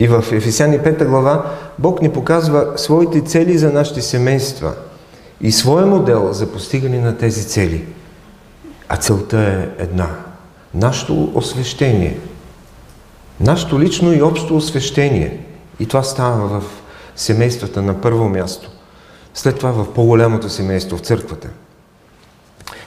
[0.00, 4.74] И в Ефесяни 5 глава Бог ни показва своите цели за нашите семейства
[5.40, 7.84] и своя модел за постигане на тези цели.
[8.88, 10.10] А целта е една.
[10.74, 12.18] Нашето освещение.
[13.40, 15.46] Нашето лично и общо освещение.
[15.80, 16.64] И това става в
[17.16, 18.70] семействата на първо място.
[19.34, 21.48] След това в по-голямото семейство, в църквата.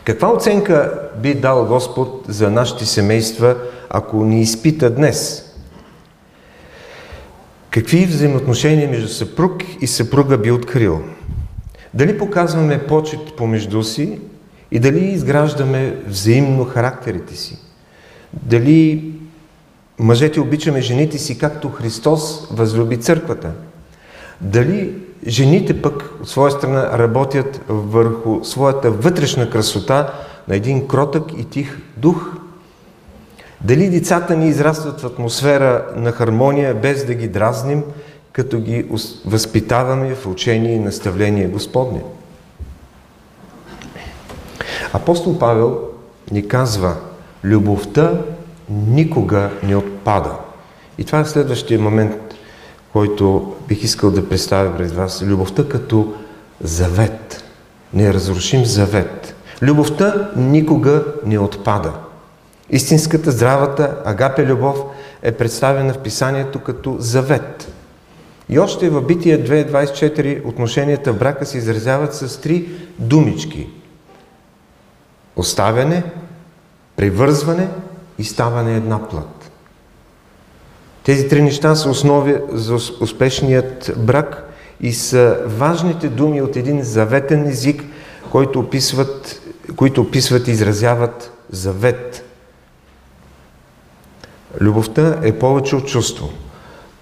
[0.04, 3.56] Каква оценка би дал Господ за нашите семейства,
[3.90, 5.47] ако ни изпита днес?
[7.78, 11.02] Какви взаимоотношения между съпруг и съпруга би открил?
[11.94, 14.20] Дали показваме почет помежду си
[14.72, 17.58] и дали изграждаме взаимно характерите си?
[18.34, 19.12] Дали
[20.00, 23.52] мъжете обичаме жените си, както Христос възлюби църквата?
[24.42, 24.94] Дали
[25.28, 30.14] жените пък от своя страна работят върху своята вътрешна красота
[30.48, 32.37] на един кротък и тих дух?
[33.62, 37.84] Дали децата ни израстват в атмосфера на хармония, без да ги дразним,
[38.32, 38.86] като ги
[39.26, 42.02] възпитаваме в учение и наставление Господне?
[44.94, 45.80] Апостол Павел
[46.32, 46.96] ни казва,
[47.44, 48.12] любовта
[48.70, 50.32] никога не отпада.
[50.98, 52.16] И това е следващия момент,
[52.94, 55.24] който бих искал да представя пред вас.
[55.24, 56.14] Любовта като
[56.62, 57.44] завет.
[57.94, 59.36] Неразрушим завет.
[59.62, 61.94] Любовта никога не отпада.
[62.70, 64.78] Истинската, здравата, агапе любов
[65.22, 67.74] е представена в писанието като завет.
[68.50, 73.70] И още в Бития 2.24 отношенията в брака се изразяват с три думички.
[75.36, 76.04] Оставяне,
[76.96, 77.68] привързване
[78.20, 79.52] и ставане една плът.
[81.04, 87.48] Тези три неща са основи за успешният брак и са важните думи от един заветен
[87.48, 87.84] език,
[88.32, 89.42] който описват,
[89.76, 92.24] които описват и изразяват завет–
[94.62, 96.30] Любовта е повече от чувство.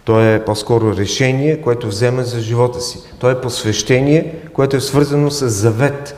[0.04, 3.00] То е по-скоро решение, което взема за живота си.
[3.20, 6.16] То е посвещение, което е свързано с завет.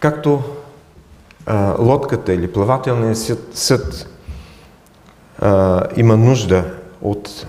[0.00, 0.42] Както
[1.46, 4.08] а, лодката или плавателният съд, съд
[5.38, 6.64] а, има нужда
[7.02, 7.46] от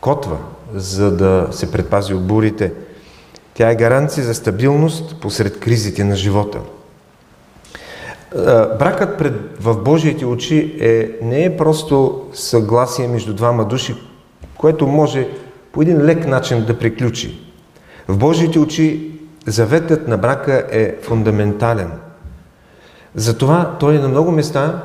[0.00, 0.38] котва,
[0.74, 2.72] за да се предпази от бурите,
[3.54, 6.58] тя е гаранция за стабилност посред кризите на живота–
[8.78, 13.94] бракът пред, в Божиите очи е, не е просто съгласие между двама души,
[14.58, 15.28] което може
[15.72, 17.40] по един лек начин да приключи.
[18.08, 19.10] В Божиите очи
[19.46, 21.90] заветът на брака е фундаментален.
[23.14, 24.82] Затова той на много места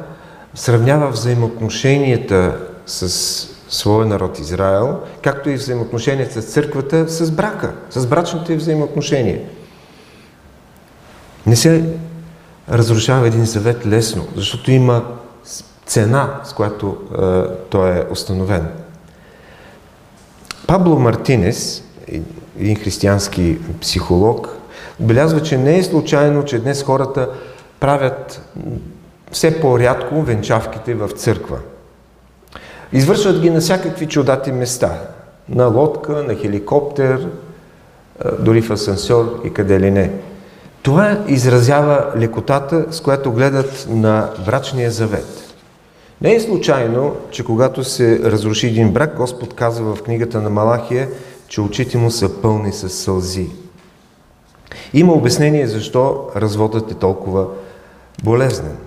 [0.56, 3.10] сравнява взаимоотношенията с
[3.70, 9.40] своя народ Израел, както и взаимоотношенията с църквата с брака, с брачните взаимоотношения.
[11.46, 11.84] Не се
[12.70, 15.04] разрушава един съвет лесно, защото има
[15.86, 18.68] цена, с която е, той е установен.
[20.68, 21.84] Пабло Мартинес,
[22.60, 24.50] един християнски психолог,
[25.00, 27.30] отбелязва, че не е случайно, че днес хората
[27.80, 28.42] правят
[29.32, 31.58] все по-рядко венчавките в църква.
[32.94, 35.02] Извършват ги на всякакви чудати места.
[35.50, 37.28] На лодка, на хеликоптер,
[38.40, 40.12] дори в асансьор и къде ли не.
[40.82, 45.56] Това изразява лекотата, с която гледат на брачния завет.
[46.22, 51.10] Не е случайно, че когато се разруши един брак, Господ казва в книгата на Малахия,
[51.48, 53.50] че очите му са пълни с сълзи.
[54.94, 57.48] Има обяснение защо разводът е толкова
[58.24, 58.78] болезнен.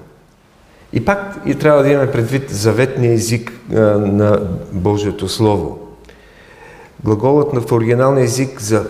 [0.92, 4.40] И пак и трябва да имаме предвид заветния език а, на
[4.72, 5.78] Божието Слово.
[7.05, 8.86] Глаголът на в оригиналния език за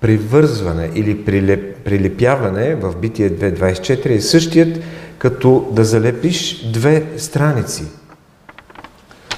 [0.00, 4.78] привързване или прилеп, прилепяване в Битие 2.24 е същият
[5.18, 7.84] като да залепиш две страници.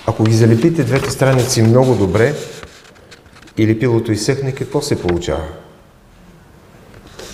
[0.07, 2.35] Ако ги залепите двете страници много добре
[3.57, 5.45] и лепилото изсъхне, какво се получава?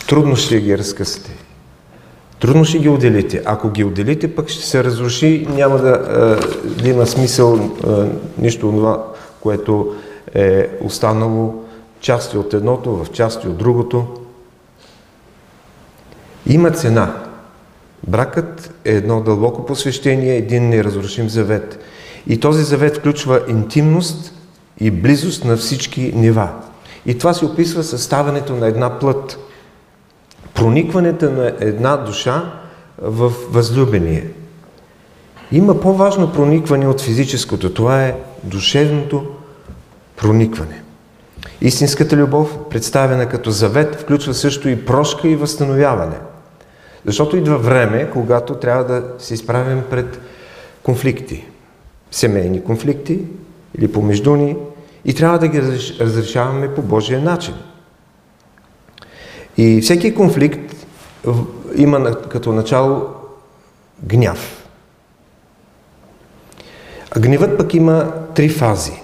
[0.09, 1.31] Трудно ще ги разкъсате.
[2.41, 3.43] Трудно ще ги отделите.
[3.45, 5.99] Ако ги отделите, пък ще се разруши, няма да,
[6.65, 7.77] да има смисъл
[8.39, 9.07] нищо това,
[9.41, 9.95] което
[10.35, 11.66] е останало
[12.01, 14.07] части от едното в части от другото.
[16.47, 17.23] Има цена.
[18.07, 21.79] Бракът е едно дълбоко посвещение, един неразрушим завет.
[22.27, 24.35] И този завет включва интимност
[24.81, 26.49] и близост на всички нива.
[27.07, 29.39] И това се описва съставането на една плът.
[30.55, 32.53] Проникването на една душа
[33.03, 34.31] в възлюбение.
[35.53, 37.75] Има по-важно проникване от физическото.
[37.75, 39.27] Това е душевното
[40.17, 40.83] проникване.
[41.61, 46.17] Истинската любов, представена като завет, включва също и прошка и възстановяване.
[47.07, 50.21] Защото идва време, когато трябва да се изправим пред
[50.83, 51.47] конфликти.
[52.11, 53.21] Семейни конфликти
[53.79, 54.57] или помежду ни
[55.05, 55.63] и трябва да ги
[56.01, 57.55] разрешаваме по Божия начин.
[59.57, 60.87] И всеки конфликт
[61.77, 63.07] има като начало
[64.03, 64.67] гняв.
[67.11, 69.03] А гневът пък има три фази.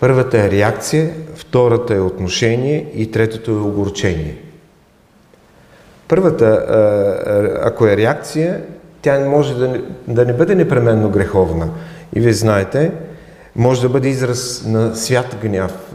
[0.00, 4.38] Първата е реакция, втората е отношение и третото е огорчение.
[6.08, 6.46] Първата,
[7.62, 8.62] ако е реакция,
[9.02, 11.68] тя може да не, да не бъде непременно греховна.
[12.14, 12.92] И вие знаете,
[13.56, 15.94] може да бъде израз на свят гняв.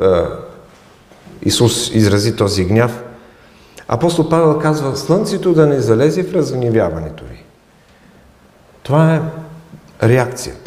[1.45, 3.03] Исус изрази този гняв.
[3.87, 7.43] Апостол Павел казва, слънцето да не залезе в разгневяването ви.
[8.83, 9.21] Това е
[10.07, 10.60] реакцията.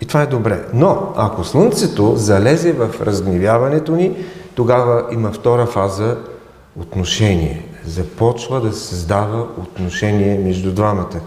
[0.00, 0.64] И това е добре.
[0.74, 4.16] Но ако слънцето залезе в разгневяването ни,
[4.54, 6.16] тогава има втора фаза
[6.80, 7.66] отношение.
[7.86, 11.20] Започва да се създава отношение между двамата,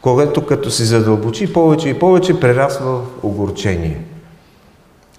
[0.00, 4.04] което като се задълбочи повече и повече прерасва в огорчение.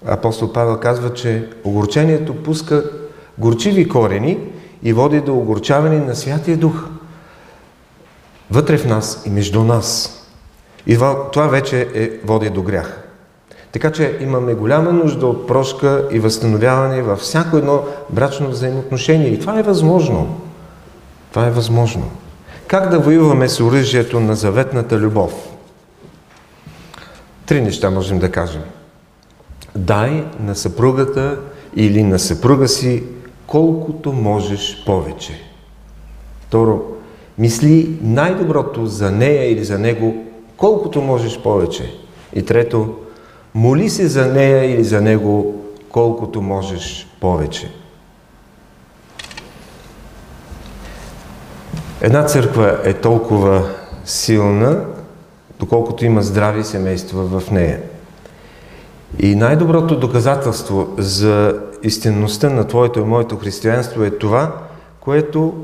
[0.06, 2.84] Апостол Павел казва, че огорчението пуска
[3.38, 4.38] горчиви корени
[4.82, 6.88] и води до огорчаване на Святия Дух.
[8.50, 10.16] Вътре в нас и между нас.
[10.86, 10.94] И
[11.32, 13.02] това вече е, води до грях.
[13.72, 19.28] Така че имаме голяма нужда от прошка и възстановяване във всяко едно брачно взаимоотношение.
[19.28, 20.40] И това е възможно.
[21.30, 22.10] Това е възможно.
[22.66, 25.32] Как да воюваме с оръжието на заветната любов?
[27.46, 28.62] Три неща можем да кажем.
[29.76, 31.38] Дай на съпругата
[31.76, 33.04] или на съпруга си
[33.46, 35.40] колкото можеш повече.
[36.40, 36.82] Второ,
[37.38, 40.24] мисли най-доброто за нея или за него
[40.60, 41.94] колкото можеш повече.
[42.32, 42.94] И трето,
[43.54, 45.54] моли се за нея или за него
[45.88, 47.70] колкото можеш повече.
[52.00, 53.70] Една църква е толкова
[54.04, 54.84] силна,
[55.58, 57.80] доколкото има здрави семейства в нея.
[59.18, 64.54] И най-доброто доказателство за истинността на Твоето и моето християнство е това,
[65.00, 65.54] което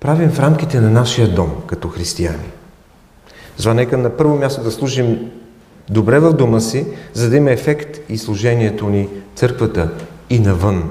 [0.00, 2.50] правим в рамките на нашия дом като християни.
[3.56, 5.30] Затова нека на първо място да служим
[5.90, 9.88] добре в дома си, за да има ефект и служението ни църквата
[10.30, 10.90] и навън.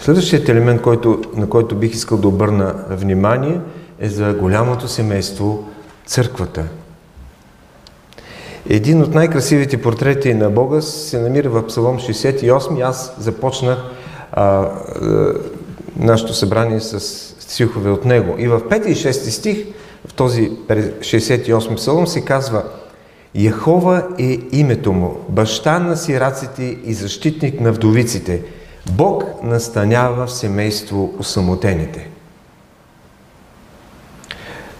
[0.00, 3.60] Следващият елемент, който, на който бих искал да обърна внимание,
[3.98, 5.68] е за голямото семейство
[6.06, 6.64] църквата.
[8.68, 12.88] Един от най-красивите портрети на Бога се намира в Псалом 68.
[12.88, 13.78] Аз започнах
[14.32, 14.70] а, а,
[15.96, 16.98] нашето събрание с
[17.48, 18.34] стихове от него.
[18.38, 19.66] И в 5 и 6 стих,
[20.08, 22.64] в този 68 псалом се казва
[23.34, 28.42] Яхова е името му, баща на сираците и защитник на вдовиците.
[28.90, 32.08] Бог настанява в семейство осамотените.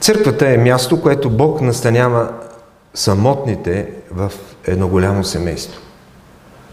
[0.01, 2.33] Църквата е място, което Бог настанява
[2.95, 4.33] самотните в
[4.67, 5.81] едно голямо семейство.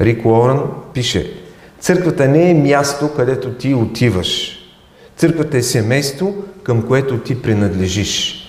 [0.01, 1.33] Рик Уорън пише,
[1.79, 4.54] църквата не е място, където ти отиваш.
[5.17, 8.41] Църквата е семейство, към което ти принадлежиш.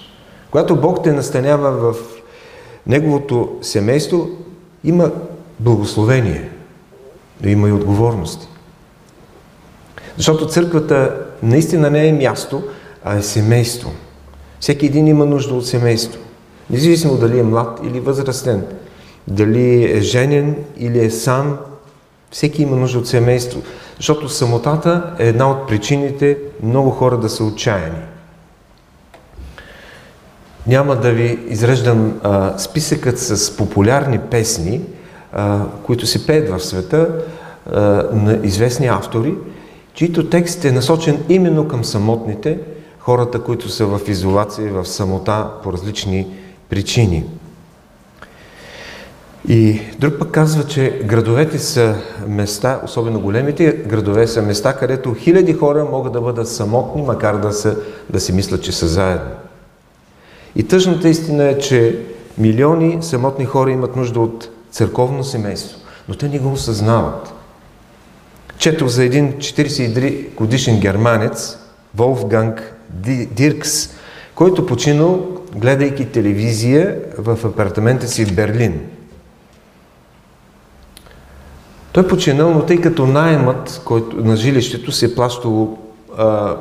[0.50, 1.96] Когато Бог те настанява в
[2.86, 4.28] Неговото семейство,
[4.84, 5.10] има
[5.60, 6.50] благословение,
[7.42, 8.48] но има и отговорности.
[10.16, 12.62] Защото църквата наистина не е място,
[13.04, 13.92] а е семейство.
[14.60, 16.20] Всеки един има нужда от семейство.
[16.70, 18.64] Независимо дали е млад или възрастен,
[19.28, 21.58] дали е женен или е сам,
[22.30, 23.62] всеки има нужда от семейство.
[23.96, 27.98] Защото самотата е една от причините много хора да са отчаяни.
[30.66, 34.80] Няма да ви изреждам а, списъкът с популярни песни,
[35.32, 37.08] а, които се пеят в света
[37.72, 37.80] а,
[38.12, 39.34] на известни автори,
[39.94, 42.58] чието текст е насочен именно към самотните,
[42.98, 46.26] хората, които са в изолация, в самота по различни
[46.68, 47.24] причини.
[49.48, 51.94] И друг пък казва, че градовете са
[52.28, 57.52] места, особено големите градове са места, където хиляди хора могат да бъдат самотни, макар да,
[57.52, 57.76] са,
[58.10, 59.30] да си мислят, че са заедно.
[60.56, 61.98] И тъжната истина е, че
[62.38, 65.78] милиони самотни хора имат нужда от църковно семейство,
[66.08, 67.32] но те не го осъзнават.
[68.58, 71.58] Четох за един 43 годишен германец,
[71.94, 72.74] Волфганг
[73.30, 73.90] Диркс,
[74.34, 75.26] който починал,
[75.56, 78.80] гледайки телевизия в апартамента си в Берлин.
[81.96, 85.78] Той починал, но тъй като найемът който, на жилището се е плащало
[86.18, 86.56] а,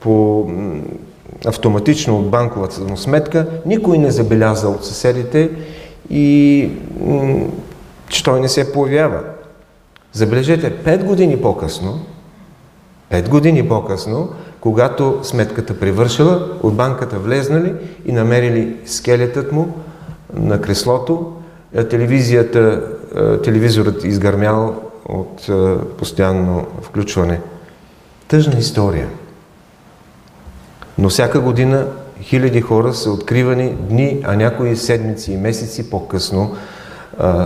[0.00, 0.46] по
[1.46, 5.50] автоматично от банковата му сметка, никой не забеляза от съседите
[6.10, 6.70] и
[8.08, 9.20] че той не се появява.
[10.12, 12.00] Забележете, пет години по-късно,
[13.10, 14.28] пет години по-късно,
[14.60, 17.74] когато сметката привършила, от банката влезнали
[18.06, 19.74] и намерили скелетът му
[20.34, 21.32] на креслото,
[21.90, 22.82] телевизията,
[23.44, 25.50] телевизорът изгърмял от
[25.98, 27.40] постоянно включване.
[28.28, 29.08] Тъжна история.
[30.98, 31.86] Но всяка година
[32.22, 36.56] хиляди хора са откривани дни, а някои седмици и месеци по-късно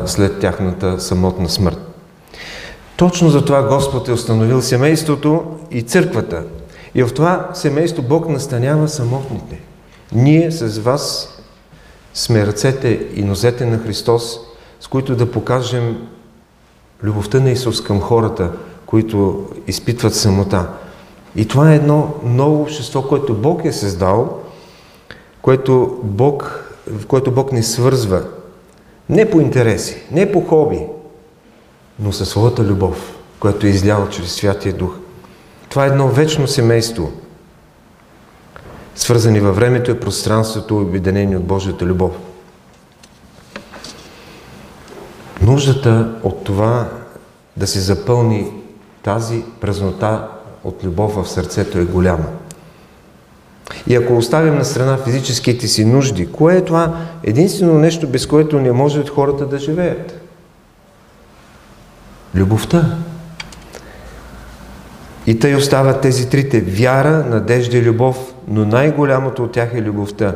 [0.07, 1.79] след тяхната самотна смърт.
[2.97, 6.43] Точно за това Господ е установил семейството и църквата.
[6.95, 9.61] И в това семейство Бог настанява самотните.
[10.13, 11.29] Ние с вас
[12.15, 14.39] сме ръцете и нозете на Христос,
[14.81, 16.07] с които да покажем
[17.03, 18.53] любовта на Исус към хората,
[18.87, 20.69] които изпитват самота.
[21.37, 24.41] И това е едно ново общество, което Бог е създал,
[25.43, 26.65] което Бог,
[27.09, 28.25] което Бог ни свързва
[29.09, 30.81] не по интереси, не по хоби,
[31.99, 34.97] но със своята любов, която е изляла чрез Святия Дух.
[35.69, 37.13] Това е едно вечно семейство,
[38.95, 42.13] свързани във времето и пространството, обединени от Божията любов.
[45.43, 46.89] Нуждата от това
[47.57, 48.53] да се запълни
[49.03, 50.29] тази празнота
[50.65, 52.25] от любов в сърцето е голяма.
[53.87, 58.61] И ако оставим на страна физическите си нужди, кое е това единствено нещо, без което
[58.61, 60.21] не може хората да живеят?
[62.35, 62.97] Любовта.
[65.27, 70.35] И тъй остават тези трите– вяра, надежда и любов, но най-голямото от тях е любовта.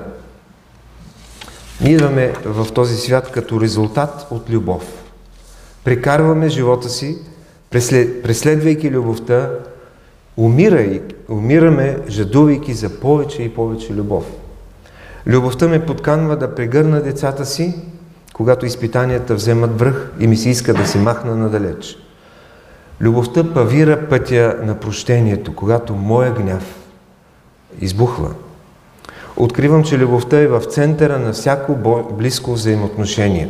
[1.81, 4.85] Ние идваме в този свят като резултат от любов.
[5.85, 7.19] Прекарваме живота си,
[8.23, 9.51] преследвайки любовта,
[10.37, 14.25] умирай, умираме, жадувайки за повече и повече любов.
[15.27, 17.75] Любовта ме подканва да прегърна децата си,
[18.35, 21.97] когато изпитанията вземат връх и ми се иска да се махна надалеч.
[23.01, 26.75] Любовта павира пътя на прощението, когато моя гняв
[27.81, 28.31] избухва.
[29.41, 31.75] Откривам, че любовта е в центъра на всяко
[32.13, 33.49] близко взаимоотношение.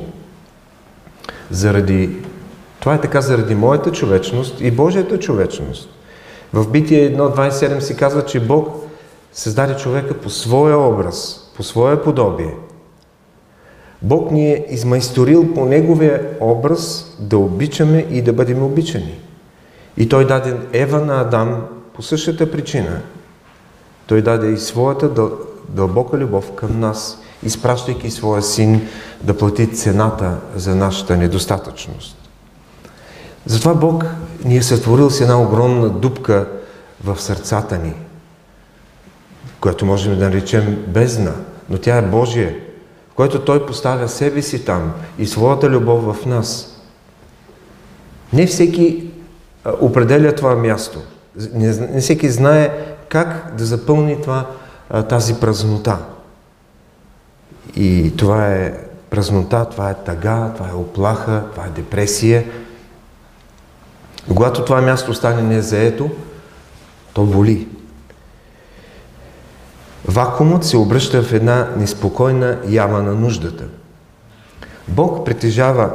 [1.51, 2.11] Заради,
[2.81, 5.89] това е така заради моята човечност и Божията човечност.
[6.53, 8.69] В Битие 1.27 се казва, че Бог
[9.33, 12.55] създаде човека по своя образ, по своя подобие.
[14.03, 19.21] Бог ни е измайсторил по Неговия образ да обичаме и да бъдем обичани.
[19.97, 23.01] И Той даде Ева на Адам по същата причина.
[24.07, 25.09] Той даде и своята
[25.75, 28.89] дълбока любов към нас, изпращайки своя син
[29.23, 32.17] да плати цената за нашата недостатъчност.
[33.47, 34.05] Затова Бог
[34.45, 36.49] ни е сътворил с една огромна дупка
[37.05, 37.95] в сърцата ни,
[39.61, 41.33] която можем да наречем бездна,
[41.69, 42.57] но тя е Божия,
[43.11, 46.81] в който Той поставя себе си там и своята любов в нас.
[48.33, 49.11] Не всеки
[49.81, 51.01] определя това място.
[51.51, 52.71] Не всеки знае
[53.09, 54.47] как да запълни това,
[55.09, 55.99] тази празнота.
[57.77, 58.75] И това е
[59.11, 62.45] празнота, това е тъга, това е оплаха, това е депресия.
[64.29, 66.11] Но когато това място стане незаето,
[67.13, 67.69] то боли.
[70.05, 73.65] Вакуумът се обръща в една неспокойна яма на нуждата.
[74.89, 75.91] Бог притежава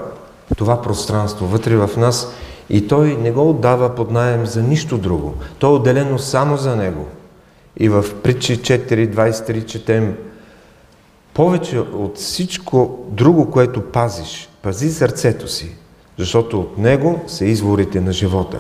[0.58, 2.34] това пространство вътре в нас
[2.70, 5.34] И той не го отдава под найем за нищо друго.
[5.60, 7.08] То е отделено само за него.
[7.78, 10.18] И в притчи 4.23 четем
[11.34, 15.76] повече от всичко друго, което пазиш, пази сърцето си,
[16.18, 18.58] защото от него са изворите на живота.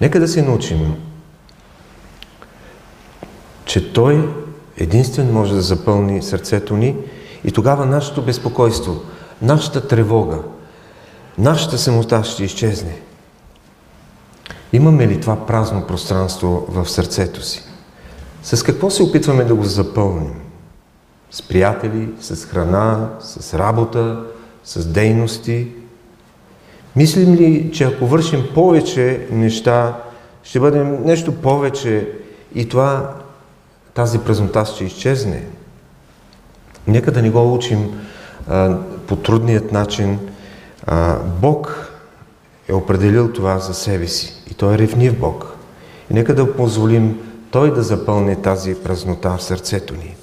[0.00, 0.94] Нека да се научим,
[3.64, 4.34] че Той
[4.76, 6.96] единствен може да запълни сърцето ни
[7.44, 9.02] и тогава нашето безпокойство,
[9.42, 10.38] нашата тревога,
[11.38, 13.00] нашата самота ще изчезне.
[14.72, 17.62] Имаме ли това празно пространство в сърцето си?
[18.42, 20.34] С какво се опитваме да го запълним?
[21.30, 24.22] С приятели, с храна, с работа,
[24.64, 25.68] с дейности?
[26.96, 29.96] Мислим ли, че ако вършим повече неща,
[30.42, 32.08] ще бъдем нещо повече
[32.54, 33.14] и това,
[33.94, 35.42] тази празнота ще изчезне?
[36.86, 38.00] Нека да не го учим
[38.48, 40.18] а, по трудният начин.
[40.86, 41.92] А, Бог
[42.68, 45.56] е определил това за себе си и Той е ревнив Бог.
[46.10, 47.18] И нека да позволим
[47.50, 50.16] Той да запълни тази празнота в сърцето ни.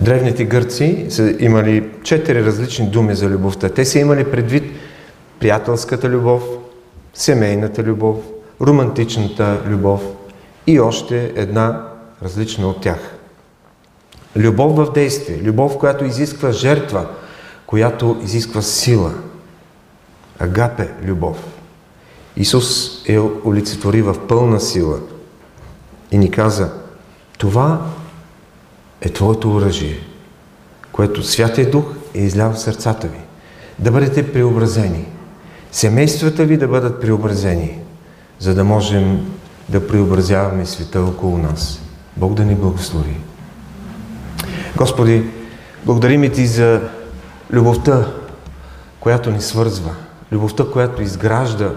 [0.00, 3.68] Древните гърци са имали четири различни думи за любовта.
[3.68, 4.64] Те са имали предвид
[5.40, 6.42] приятелската любов,
[7.14, 8.16] семейната любов,
[8.60, 10.02] романтичната любов
[10.66, 11.88] и още една
[12.22, 12.98] различна от тях.
[14.36, 17.06] Любов в действие, любов, която изисква жертва,
[17.66, 19.12] която изисква сила.
[20.42, 21.44] Агапе любов.
[22.36, 24.98] Исус е олицетвори в пълна сила
[26.10, 26.72] и ни каза,
[27.38, 27.86] това
[29.00, 29.98] е Твоето оръжие,
[30.92, 31.84] което Святия Дух
[32.14, 33.18] е излял в сърцата ви.
[33.78, 35.06] Да бъдете преобразени.
[35.72, 37.78] Семействата ви да бъдат преобразени,
[38.38, 39.32] за да можем
[39.68, 41.80] да преобразяваме света около нас.
[42.16, 43.16] Бог да ни благослови.
[44.76, 45.30] Господи,
[45.84, 46.80] благодарим Ти за
[47.52, 48.06] любовта,
[49.00, 49.94] която ни свързва,
[50.32, 51.70] любовта, която изгражда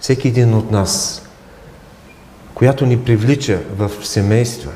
[0.00, 1.22] всеки един от нас,
[2.54, 4.70] която ни привлича в семейства.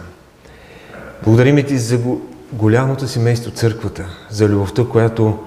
[1.25, 1.99] Благодарим Ти за
[2.53, 5.39] голямото семейство църквата, за любовта, която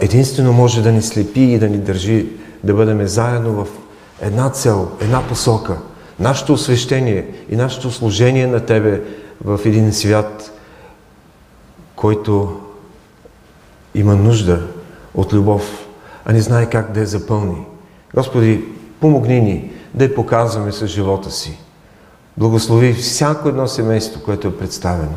[0.00, 2.28] единствено може да ни слепи и да ни държи
[2.64, 3.66] да бъдем заедно в
[4.20, 5.76] една цел, една посока.
[6.20, 9.02] Нашето освещение и нашето служение на Тебе
[9.44, 10.52] в един свят,
[11.96, 12.60] който
[13.94, 14.66] има нужда
[15.14, 15.85] от любов,
[16.26, 17.56] а не знае как да я запълни.
[18.14, 18.64] Господи,
[19.00, 21.58] помогни ни да я показваме с живота си.
[22.36, 25.14] Благослови всяко едно семейство, което е представено.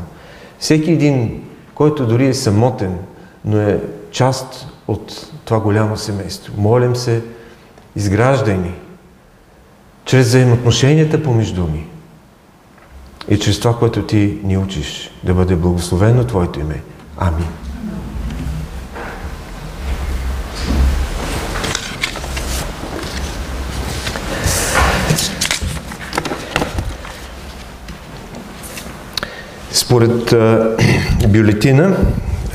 [0.60, 1.44] Всеки един,
[1.76, 2.98] който дори е самотен,
[3.46, 3.82] но е
[4.12, 6.54] част от това голямо семейство.
[6.58, 7.24] Молим се,
[7.96, 8.74] изграждай ни,
[10.06, 11.88] чрез взаимоотношенията помежду ни
[13.30, 16.82] и чрез това, което ти ни учиш, да бъде благословено Твоето име.
[17.18, 17.69] Амин.
[29.90, 30.78] Според а,
[31.28, 31.98] бюлетина,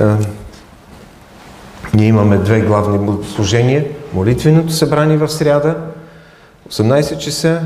[0.00, 0.16] а,
[1.94, 3.84] ние имаме две главни служения.
[4.12, 5.76] Молитвеното събрание в сряда,
[6.70, 7.60] 18 часа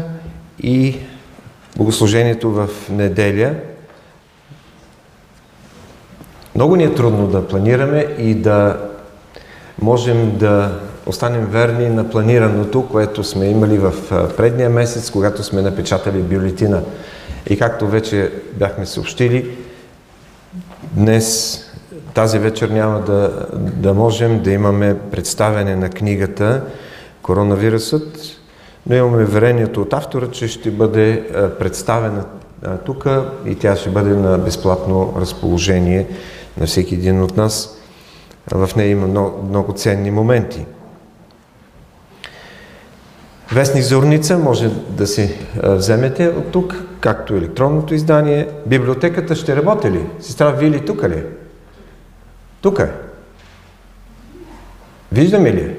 [0.62, 0.99] и
[1.77, 3.55] богослужението в неделя.
[6.55, 8.77] Много ни е трудно да планираме и да
[9.83, 13.93] можем да останем верни на планираното, което сме имали в
[14.37, 16.83] предния месец, когато сме напечатали бюлетина.
[17.49, 19.57] И както вече бяхме съобщили,
[20.93, 21.59] днес,
[22.15, 26.63] тази вечер няма да, да можем да имаме представяне на книгата
[27.23, 28.19] Коронавирусът,
[28.87, 31.29] но имаме верението от автора, че ще бъде
[31.59, 32.25] представена
[32.85, 33.07] тук
[33.47, 36.07] и тя ще бъде на безплатно разположение
[36.61, 37.79] на всеки един от нас.
[38.53, 40.67] В нея има много, много ценни моменти.
[43.53, 48.49] Вестник Зорница може да си вземете от тук, както електронното издание.
[48.67, 50.07] Библиотеката ще работи ли?
[50.21, 51.25] Сестра Вили тук ли?
[52.61, 52.91] Тук е.
[55.13, 55.77] Виждаме ли?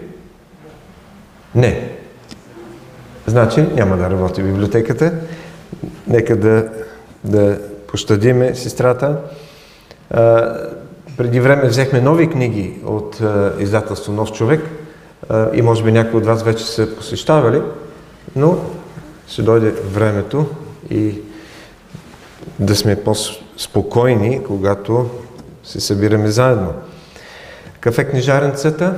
[1.56, 1.90] Не.
[3.28, 5.14] Значи няма да работи библиотеката.
[6.08, 6.70] Нека да,
[7.24, 9.18] да пощадиме сестрата.
[10.12, 10.54] А,
[11.18, 14.62] преди време взехме нови книги от а, издателство Нов човек
[15.54, 17.62] и може би някои от вас вече са посещавали,
[18.36, 18.58] но
[19.28, 20.46] ще дойде времето
[20.90, 21.22] и
[22.60, 25.10] да сме по-спокойни, когато
[25.64, 26.74] се събираме заедно.
[27.80, 28.94] Кафе книжаренцата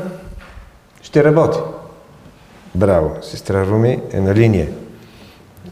[1.02, 1.58] ще работи.
[2.76, 4.70] Браво, сестра Руми е на линия.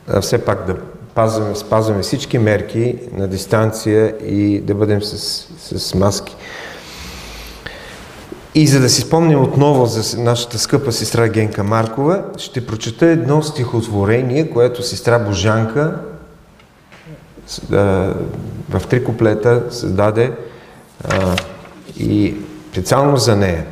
[0.07, 0.75] А все пак да
[1.15, 5.47] пазваме, спазваме всички мерки на дистанция и да бъдем с,
[5.79, 6.35] с маски.
[8.59, 13.43] И за да си спомним отново за нашата скъпа сестра Генка Маркова, ще прочета едно
[13.43, 15.99] стихотворение, което сестра Божанка
[18.69, 20.33] в три куплета създаде
[21.97, 22.35] и
[22.71, 23.65] специално за нея.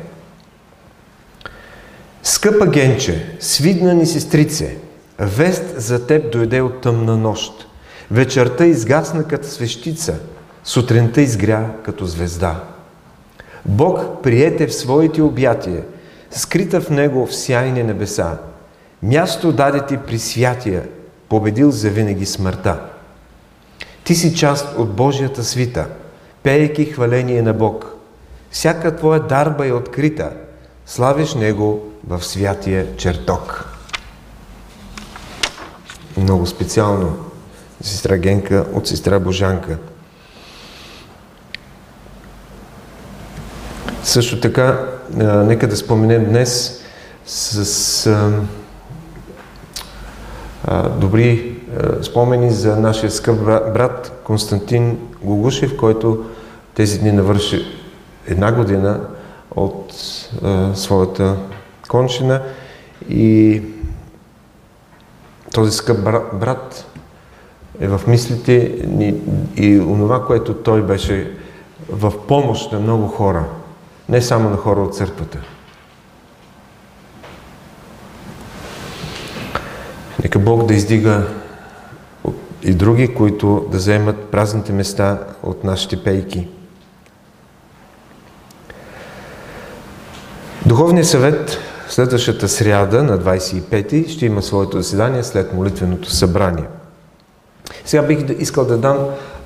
[2.22, 4.76] Скъпа Генче, свидна ни сестрице,
[5.18, 7.52] вест за теб дойде от тъмна нощ.
[8.10, 10.14] Вечерта изгасна като свещица,
[10.64, 12.60] сутринта изгря като звезда.
[13.68, 15.82] Бог приете в своите обятия,
[16.30, 18.38] скрита в Него в сяйни небеса.
[19.02, 20.88] Място даде ти при святия,
[21.28, 22.80] победил за винаги смъртта.
[24.04, 25.86] Ти си част от Божията свита,
[26.42, 27.94] пеейки хваление на Бог.
[28.50, 30.30] Всяка твоя дарба е открита,
[30.86, 33.74] славиш Него в святия чертог.
[36.16, 37.16] Много специално
[37.80, 39.78] сестра Генка от сестра Божанка.
[44.08, 44.86] Също така,
[45.20, 46.80] а, нека да споменем днес
[47.26, 48.32] с а,
[50.64, 56.24] а, добри а, спомени за нашия скъп брат Константин Гогушев, който
[56.74, 57.62] тези дни навърши
[58.26, 59.00] една година
[59.56, 59.92] от
[60.42, 61.36] а, своята
[61.88, 62.42] кончина.
[63.08, 63.62] И
[65.54, 66.86] този скъп брат
[67.80, 69.14] е в мислите ни
[69.56, 71.30] и онова, което той беше
[71.88, 73.44] в помощ на много хора,
[74.08, 75.38] не само на хора от църквата.
[80.22, 81.26] Нека Бог да издига
[82.62, 86.48] и други, които да заемат празните места от нашите пейки.
[90.66, 96.64] Духовният съвет следващата сряда на 25-ти ще има своето заседание след молитвеното събрание.
[97.84, 98.98] Сега бих искал да дам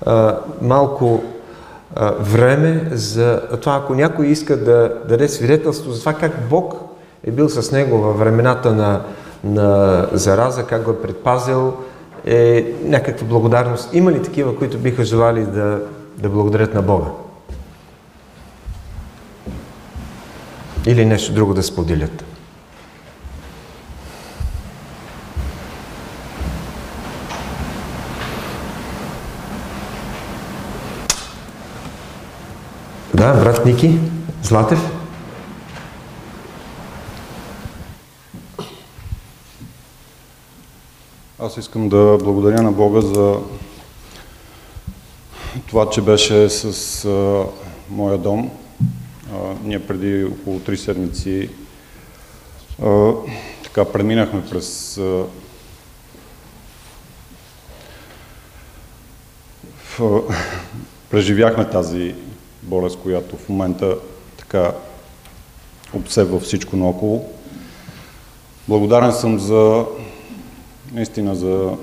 [0.07, 1.23] а, малко
[2.21, 6.75] време за това, ако някой иска да даде свидетелство за това как Бог
[7.25, 9.03] е бил с него във времената на,
[9.45, 11.73] на зараза, как го е предпазил,
[12.27, 13.91] е някаква благодарност.
[13.93, 15.81] Има ли такива, които биха желали да,
[16.19, 17.09] да благодарят на Бога?
[20.87, 22.25] Или нещо друго да споделят?
[33.23, 33.99] Да, брат Ники
[34.43, 34.79] Златев.
[41.39, 43.37] Аз искам да благодаря на Бога за
[45.67, 47.45] това, че беше с а,
[47.91, 48.51] моя дом.
[49.33, 51.51] А, ние преди около 3 седмици
[52.85, 53.13] а,
[53.65, 55.25] така преминахме през а,
[59.99, 60.23] в,
[61.11, 62.15] преживяхме тази
[62.63, 63.97] болест, която в момента
[64.39, 64.73] така
[65.95, 67.29] обсебва всичко наоколо.
[68.69, 69.85] Благодарен съм за
[70.93, 71.77] наистина за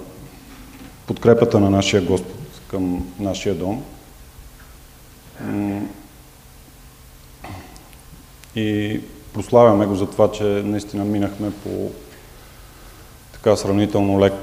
[1.08, 3.84] подкрепата на нашия Господ към нашия дом.
[8.56, 9.02] И
[9.34, 11.92] прославяме го за това, че наистина минахме по
[13.34, 14.34] така сравнително лек,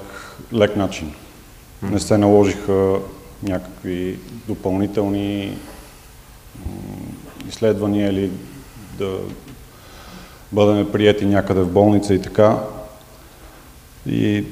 [0.55, 1.15] лек начин.
[1.83, 2.99] Не се наложиха
[3.43, 4.19] някакви
[4.49, 5.59] допълнителни
[7.49, 8.31] изследвания или
[8.99, 9.19] да
[10.53, 12.59] бъдем прияти някъде в болница и така.
[14.07, 14.45] И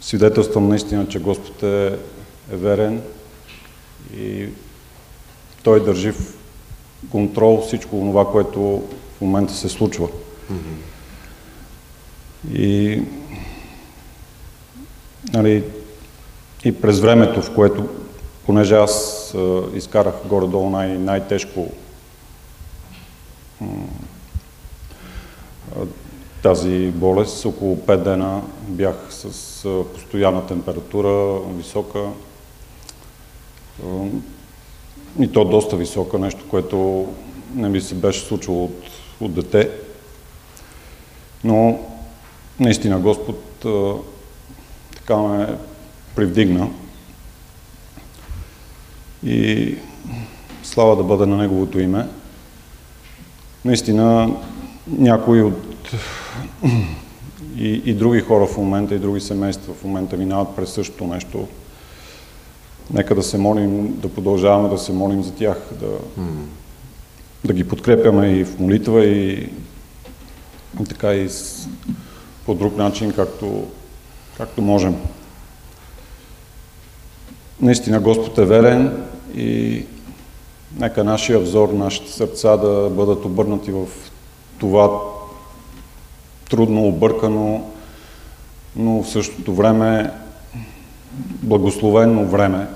[0.00, 1.86] свидетелствам наистина, че Господ е,
[2.52, 3.02] е верен
[4.16, 4.48] и
[5.62, 6.34] Той държи в
[7.10, 8.60] контрол всичко това, което
[9.16, 10.08] в момента се случва.
[12.54, 13.02] И,
[15.32, 15.64] нали,
[16.64, 17.88] и през времето, в което
[18.50, 21.66] понеже аз а, изкарах горе-долу най- най-тежко
[26.42, 27.44] тази болест.
[27.44, 29.24] Около 5 дена бях с
[29.64, 31.98] а, постоянна температура, висока.
[33.84, 34.06] А,
[35.20, 37.06] и то доста висока, нещо, което
[37.54, 38.84] не ми се беше случило от,
[39.20, 39.70] от дете.
[41.44, 41.80] Но
[42.60, 43.94] наистина Господ а,
[44.96, 45.58] така ме
[46.16, 46.70] привдигна
[49.24, 49.76] и
[50.62, 52.06] слава да бъде на Неговото име.
[53.64, 54.36] Наистина,
[54.86, 55.90] някои от
[57.56, 61.48] и, и други хора в момента, и други семейства в момента минават през същото нещо.
[62.92, 66.28] Нека да се молим, да продължаваме да се молим за тях, да, mm.
[67.44, 69.32] да ги подкрепяме и в молитва, и,
[70.80, 71.68] и така и с,
[72.46, 73.66] по друг начин, както,
[74.36, 74.96] както можем.
[77.60, 79.86] Наистина Господ е верен и
[80.78, 83.86] Нека нашия взор, нашите сърца да бъдат обърнати в
[84.58, 85.00] това
[86.50, 87.70] трудно, объркано,
[88.76, 90.10] но в същото време
[91.42, 92.66] благословено време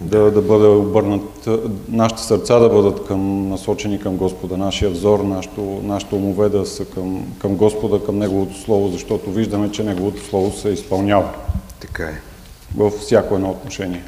[0.00, 1.48] да, да бъде обърнат,
[1.88, 6.84] нашите сърца да бъдат към, насочени към Господа, нашия взор, нашето, нашите умове да са
[6.84, 11.30] към, към Господа, към Неговото Слово, защото виждаме, че Неговото Слово се изпълнява.
[11.80, 12.35] Така е.
[12.76, 14.04] Във всяко едно отношение.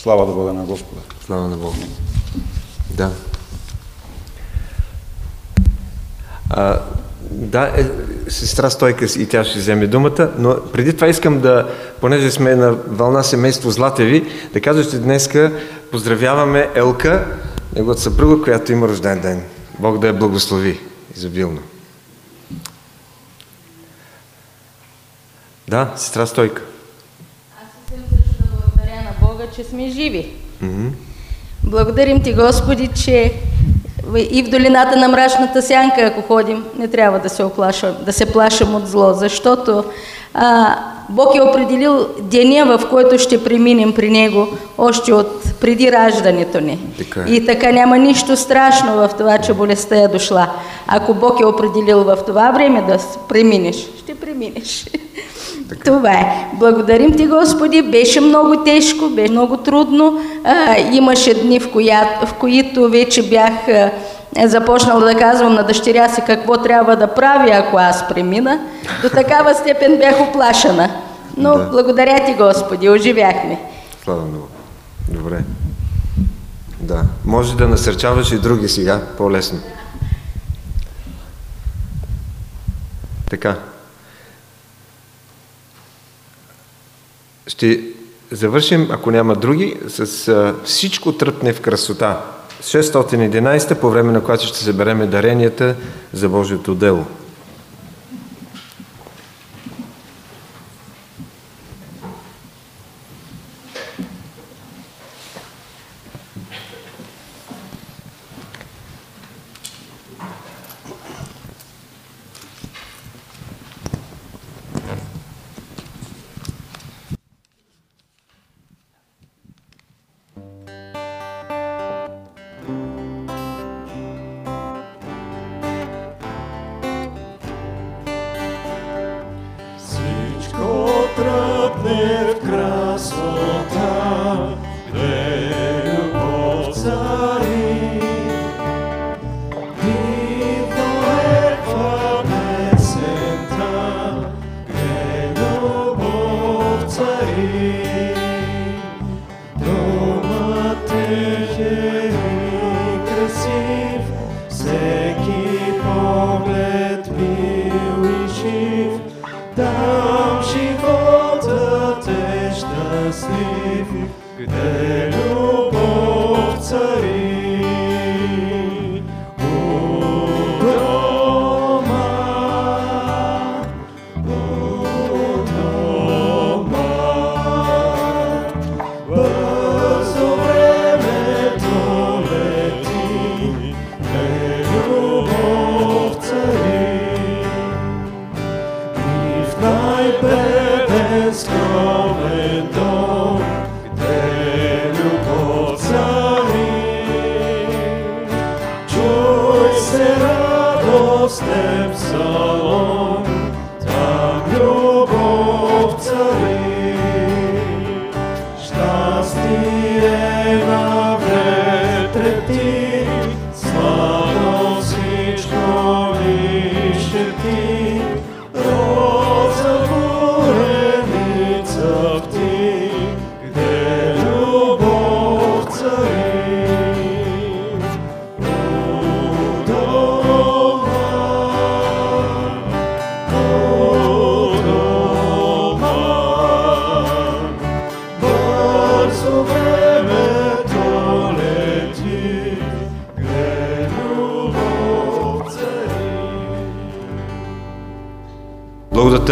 [0.00, 1.00] Слава да бъде на Господа.
[1.26, 1.76] Слава на Бога.
[2.90, 3.10] Да.
[6.50, 6.80] А,
[7.30, 7.84] да, е,
[8.30, 12.72] сестра Стойка и тя ще вземе думата, но преди това искам да, понеже сме на
[12.72, 15.52] вълна семейство Златеви, да кажа, че днеска
[15.90, 17.38] поздравяваме Елка,
[17.74, 19.42] неговата съпруга, която има рожден ден.
[19.78, 20.80] Бог да я благослови
[21.16, 21.60] изобилно.
[25.68, 26.62] Да, сестра Стойка.
[27.62, 30.26] Аз искам също да благодаря на Бога, че сме живи.
[31.64, 33.32] Благодарим ти, Господи, че
[34.30, 38.32] и в долината на мрачната сянка, ако ходим, не трябва да се, оплашам, да се
[38.32, 39.84] плашим от зло, защото
[40.34, 40.76] а,
[41.08, 44.48] Бог е определил деня, в който ще преминем при Него,
[44.78, 46.78] още от преди раждането ни.
[46.98, 47.32] Така е.
[47.32, 50.50] И така няма нищо страшно в това, че болестта е дошла.
[50.86, 52.98] Ако Бог е определил в това време да
[53.28, 54.86] преминеш, ще преминеш.
[55.84, 56.48] Това е.
[56.52, 57.82] Благодарим ти, Господи.
[57.82, 60.20] Беше много тежко, беше много трудно.
[60.44, 63.90] А, имаше дни, в, коя, в които вече бях а,
[64.48, 68.60] започнала да казвам на дъщеря си какво трябва да прави, ако аз премина.
[69.02, 70.90] До такава степен бях оплашена.
[71.36, 71.64] Но Да.
[71.64, 73.60] благодаря ти, Господи, оживяхме.
[74.04, 74.44] Слава Бога.
[75.08, 75.44] Добре.
[76.80, 77.02] Да.
[77.24, 79.58] Може да насърчаваш и други сега, по-лесно.
[83.30, 83.54] Така.
[87.46, 87.80] Ще
[88.30, 92.20] завършим, ако няма други, с а, всичко тръпне в красота.
[92.62, 95.76] 611 по време на която ще събереме даренията
[96.12, 97.06] за Божието дело.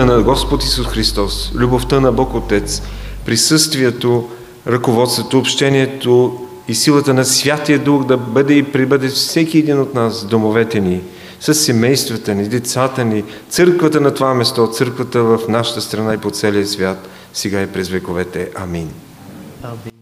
[0.04, 2.82] На Господ Исус Христос, любовта на Бог Отец,
[3.26, 4.28] присъствието,
[4.66, 10.24] ръководството, общението и силата на Святия Дух да бъде и прибъде всеки един от нас
[10.24, 11.00] домовете ни,
[11.40, 16.30] с семействата ни, децата ни, църквата на това место, църквата в нашата страна и по
[16.30, 18.50] целия свят, сега и през вековете.
[18.54, 18.90] Амин.
[19.62, 19.93] Амин.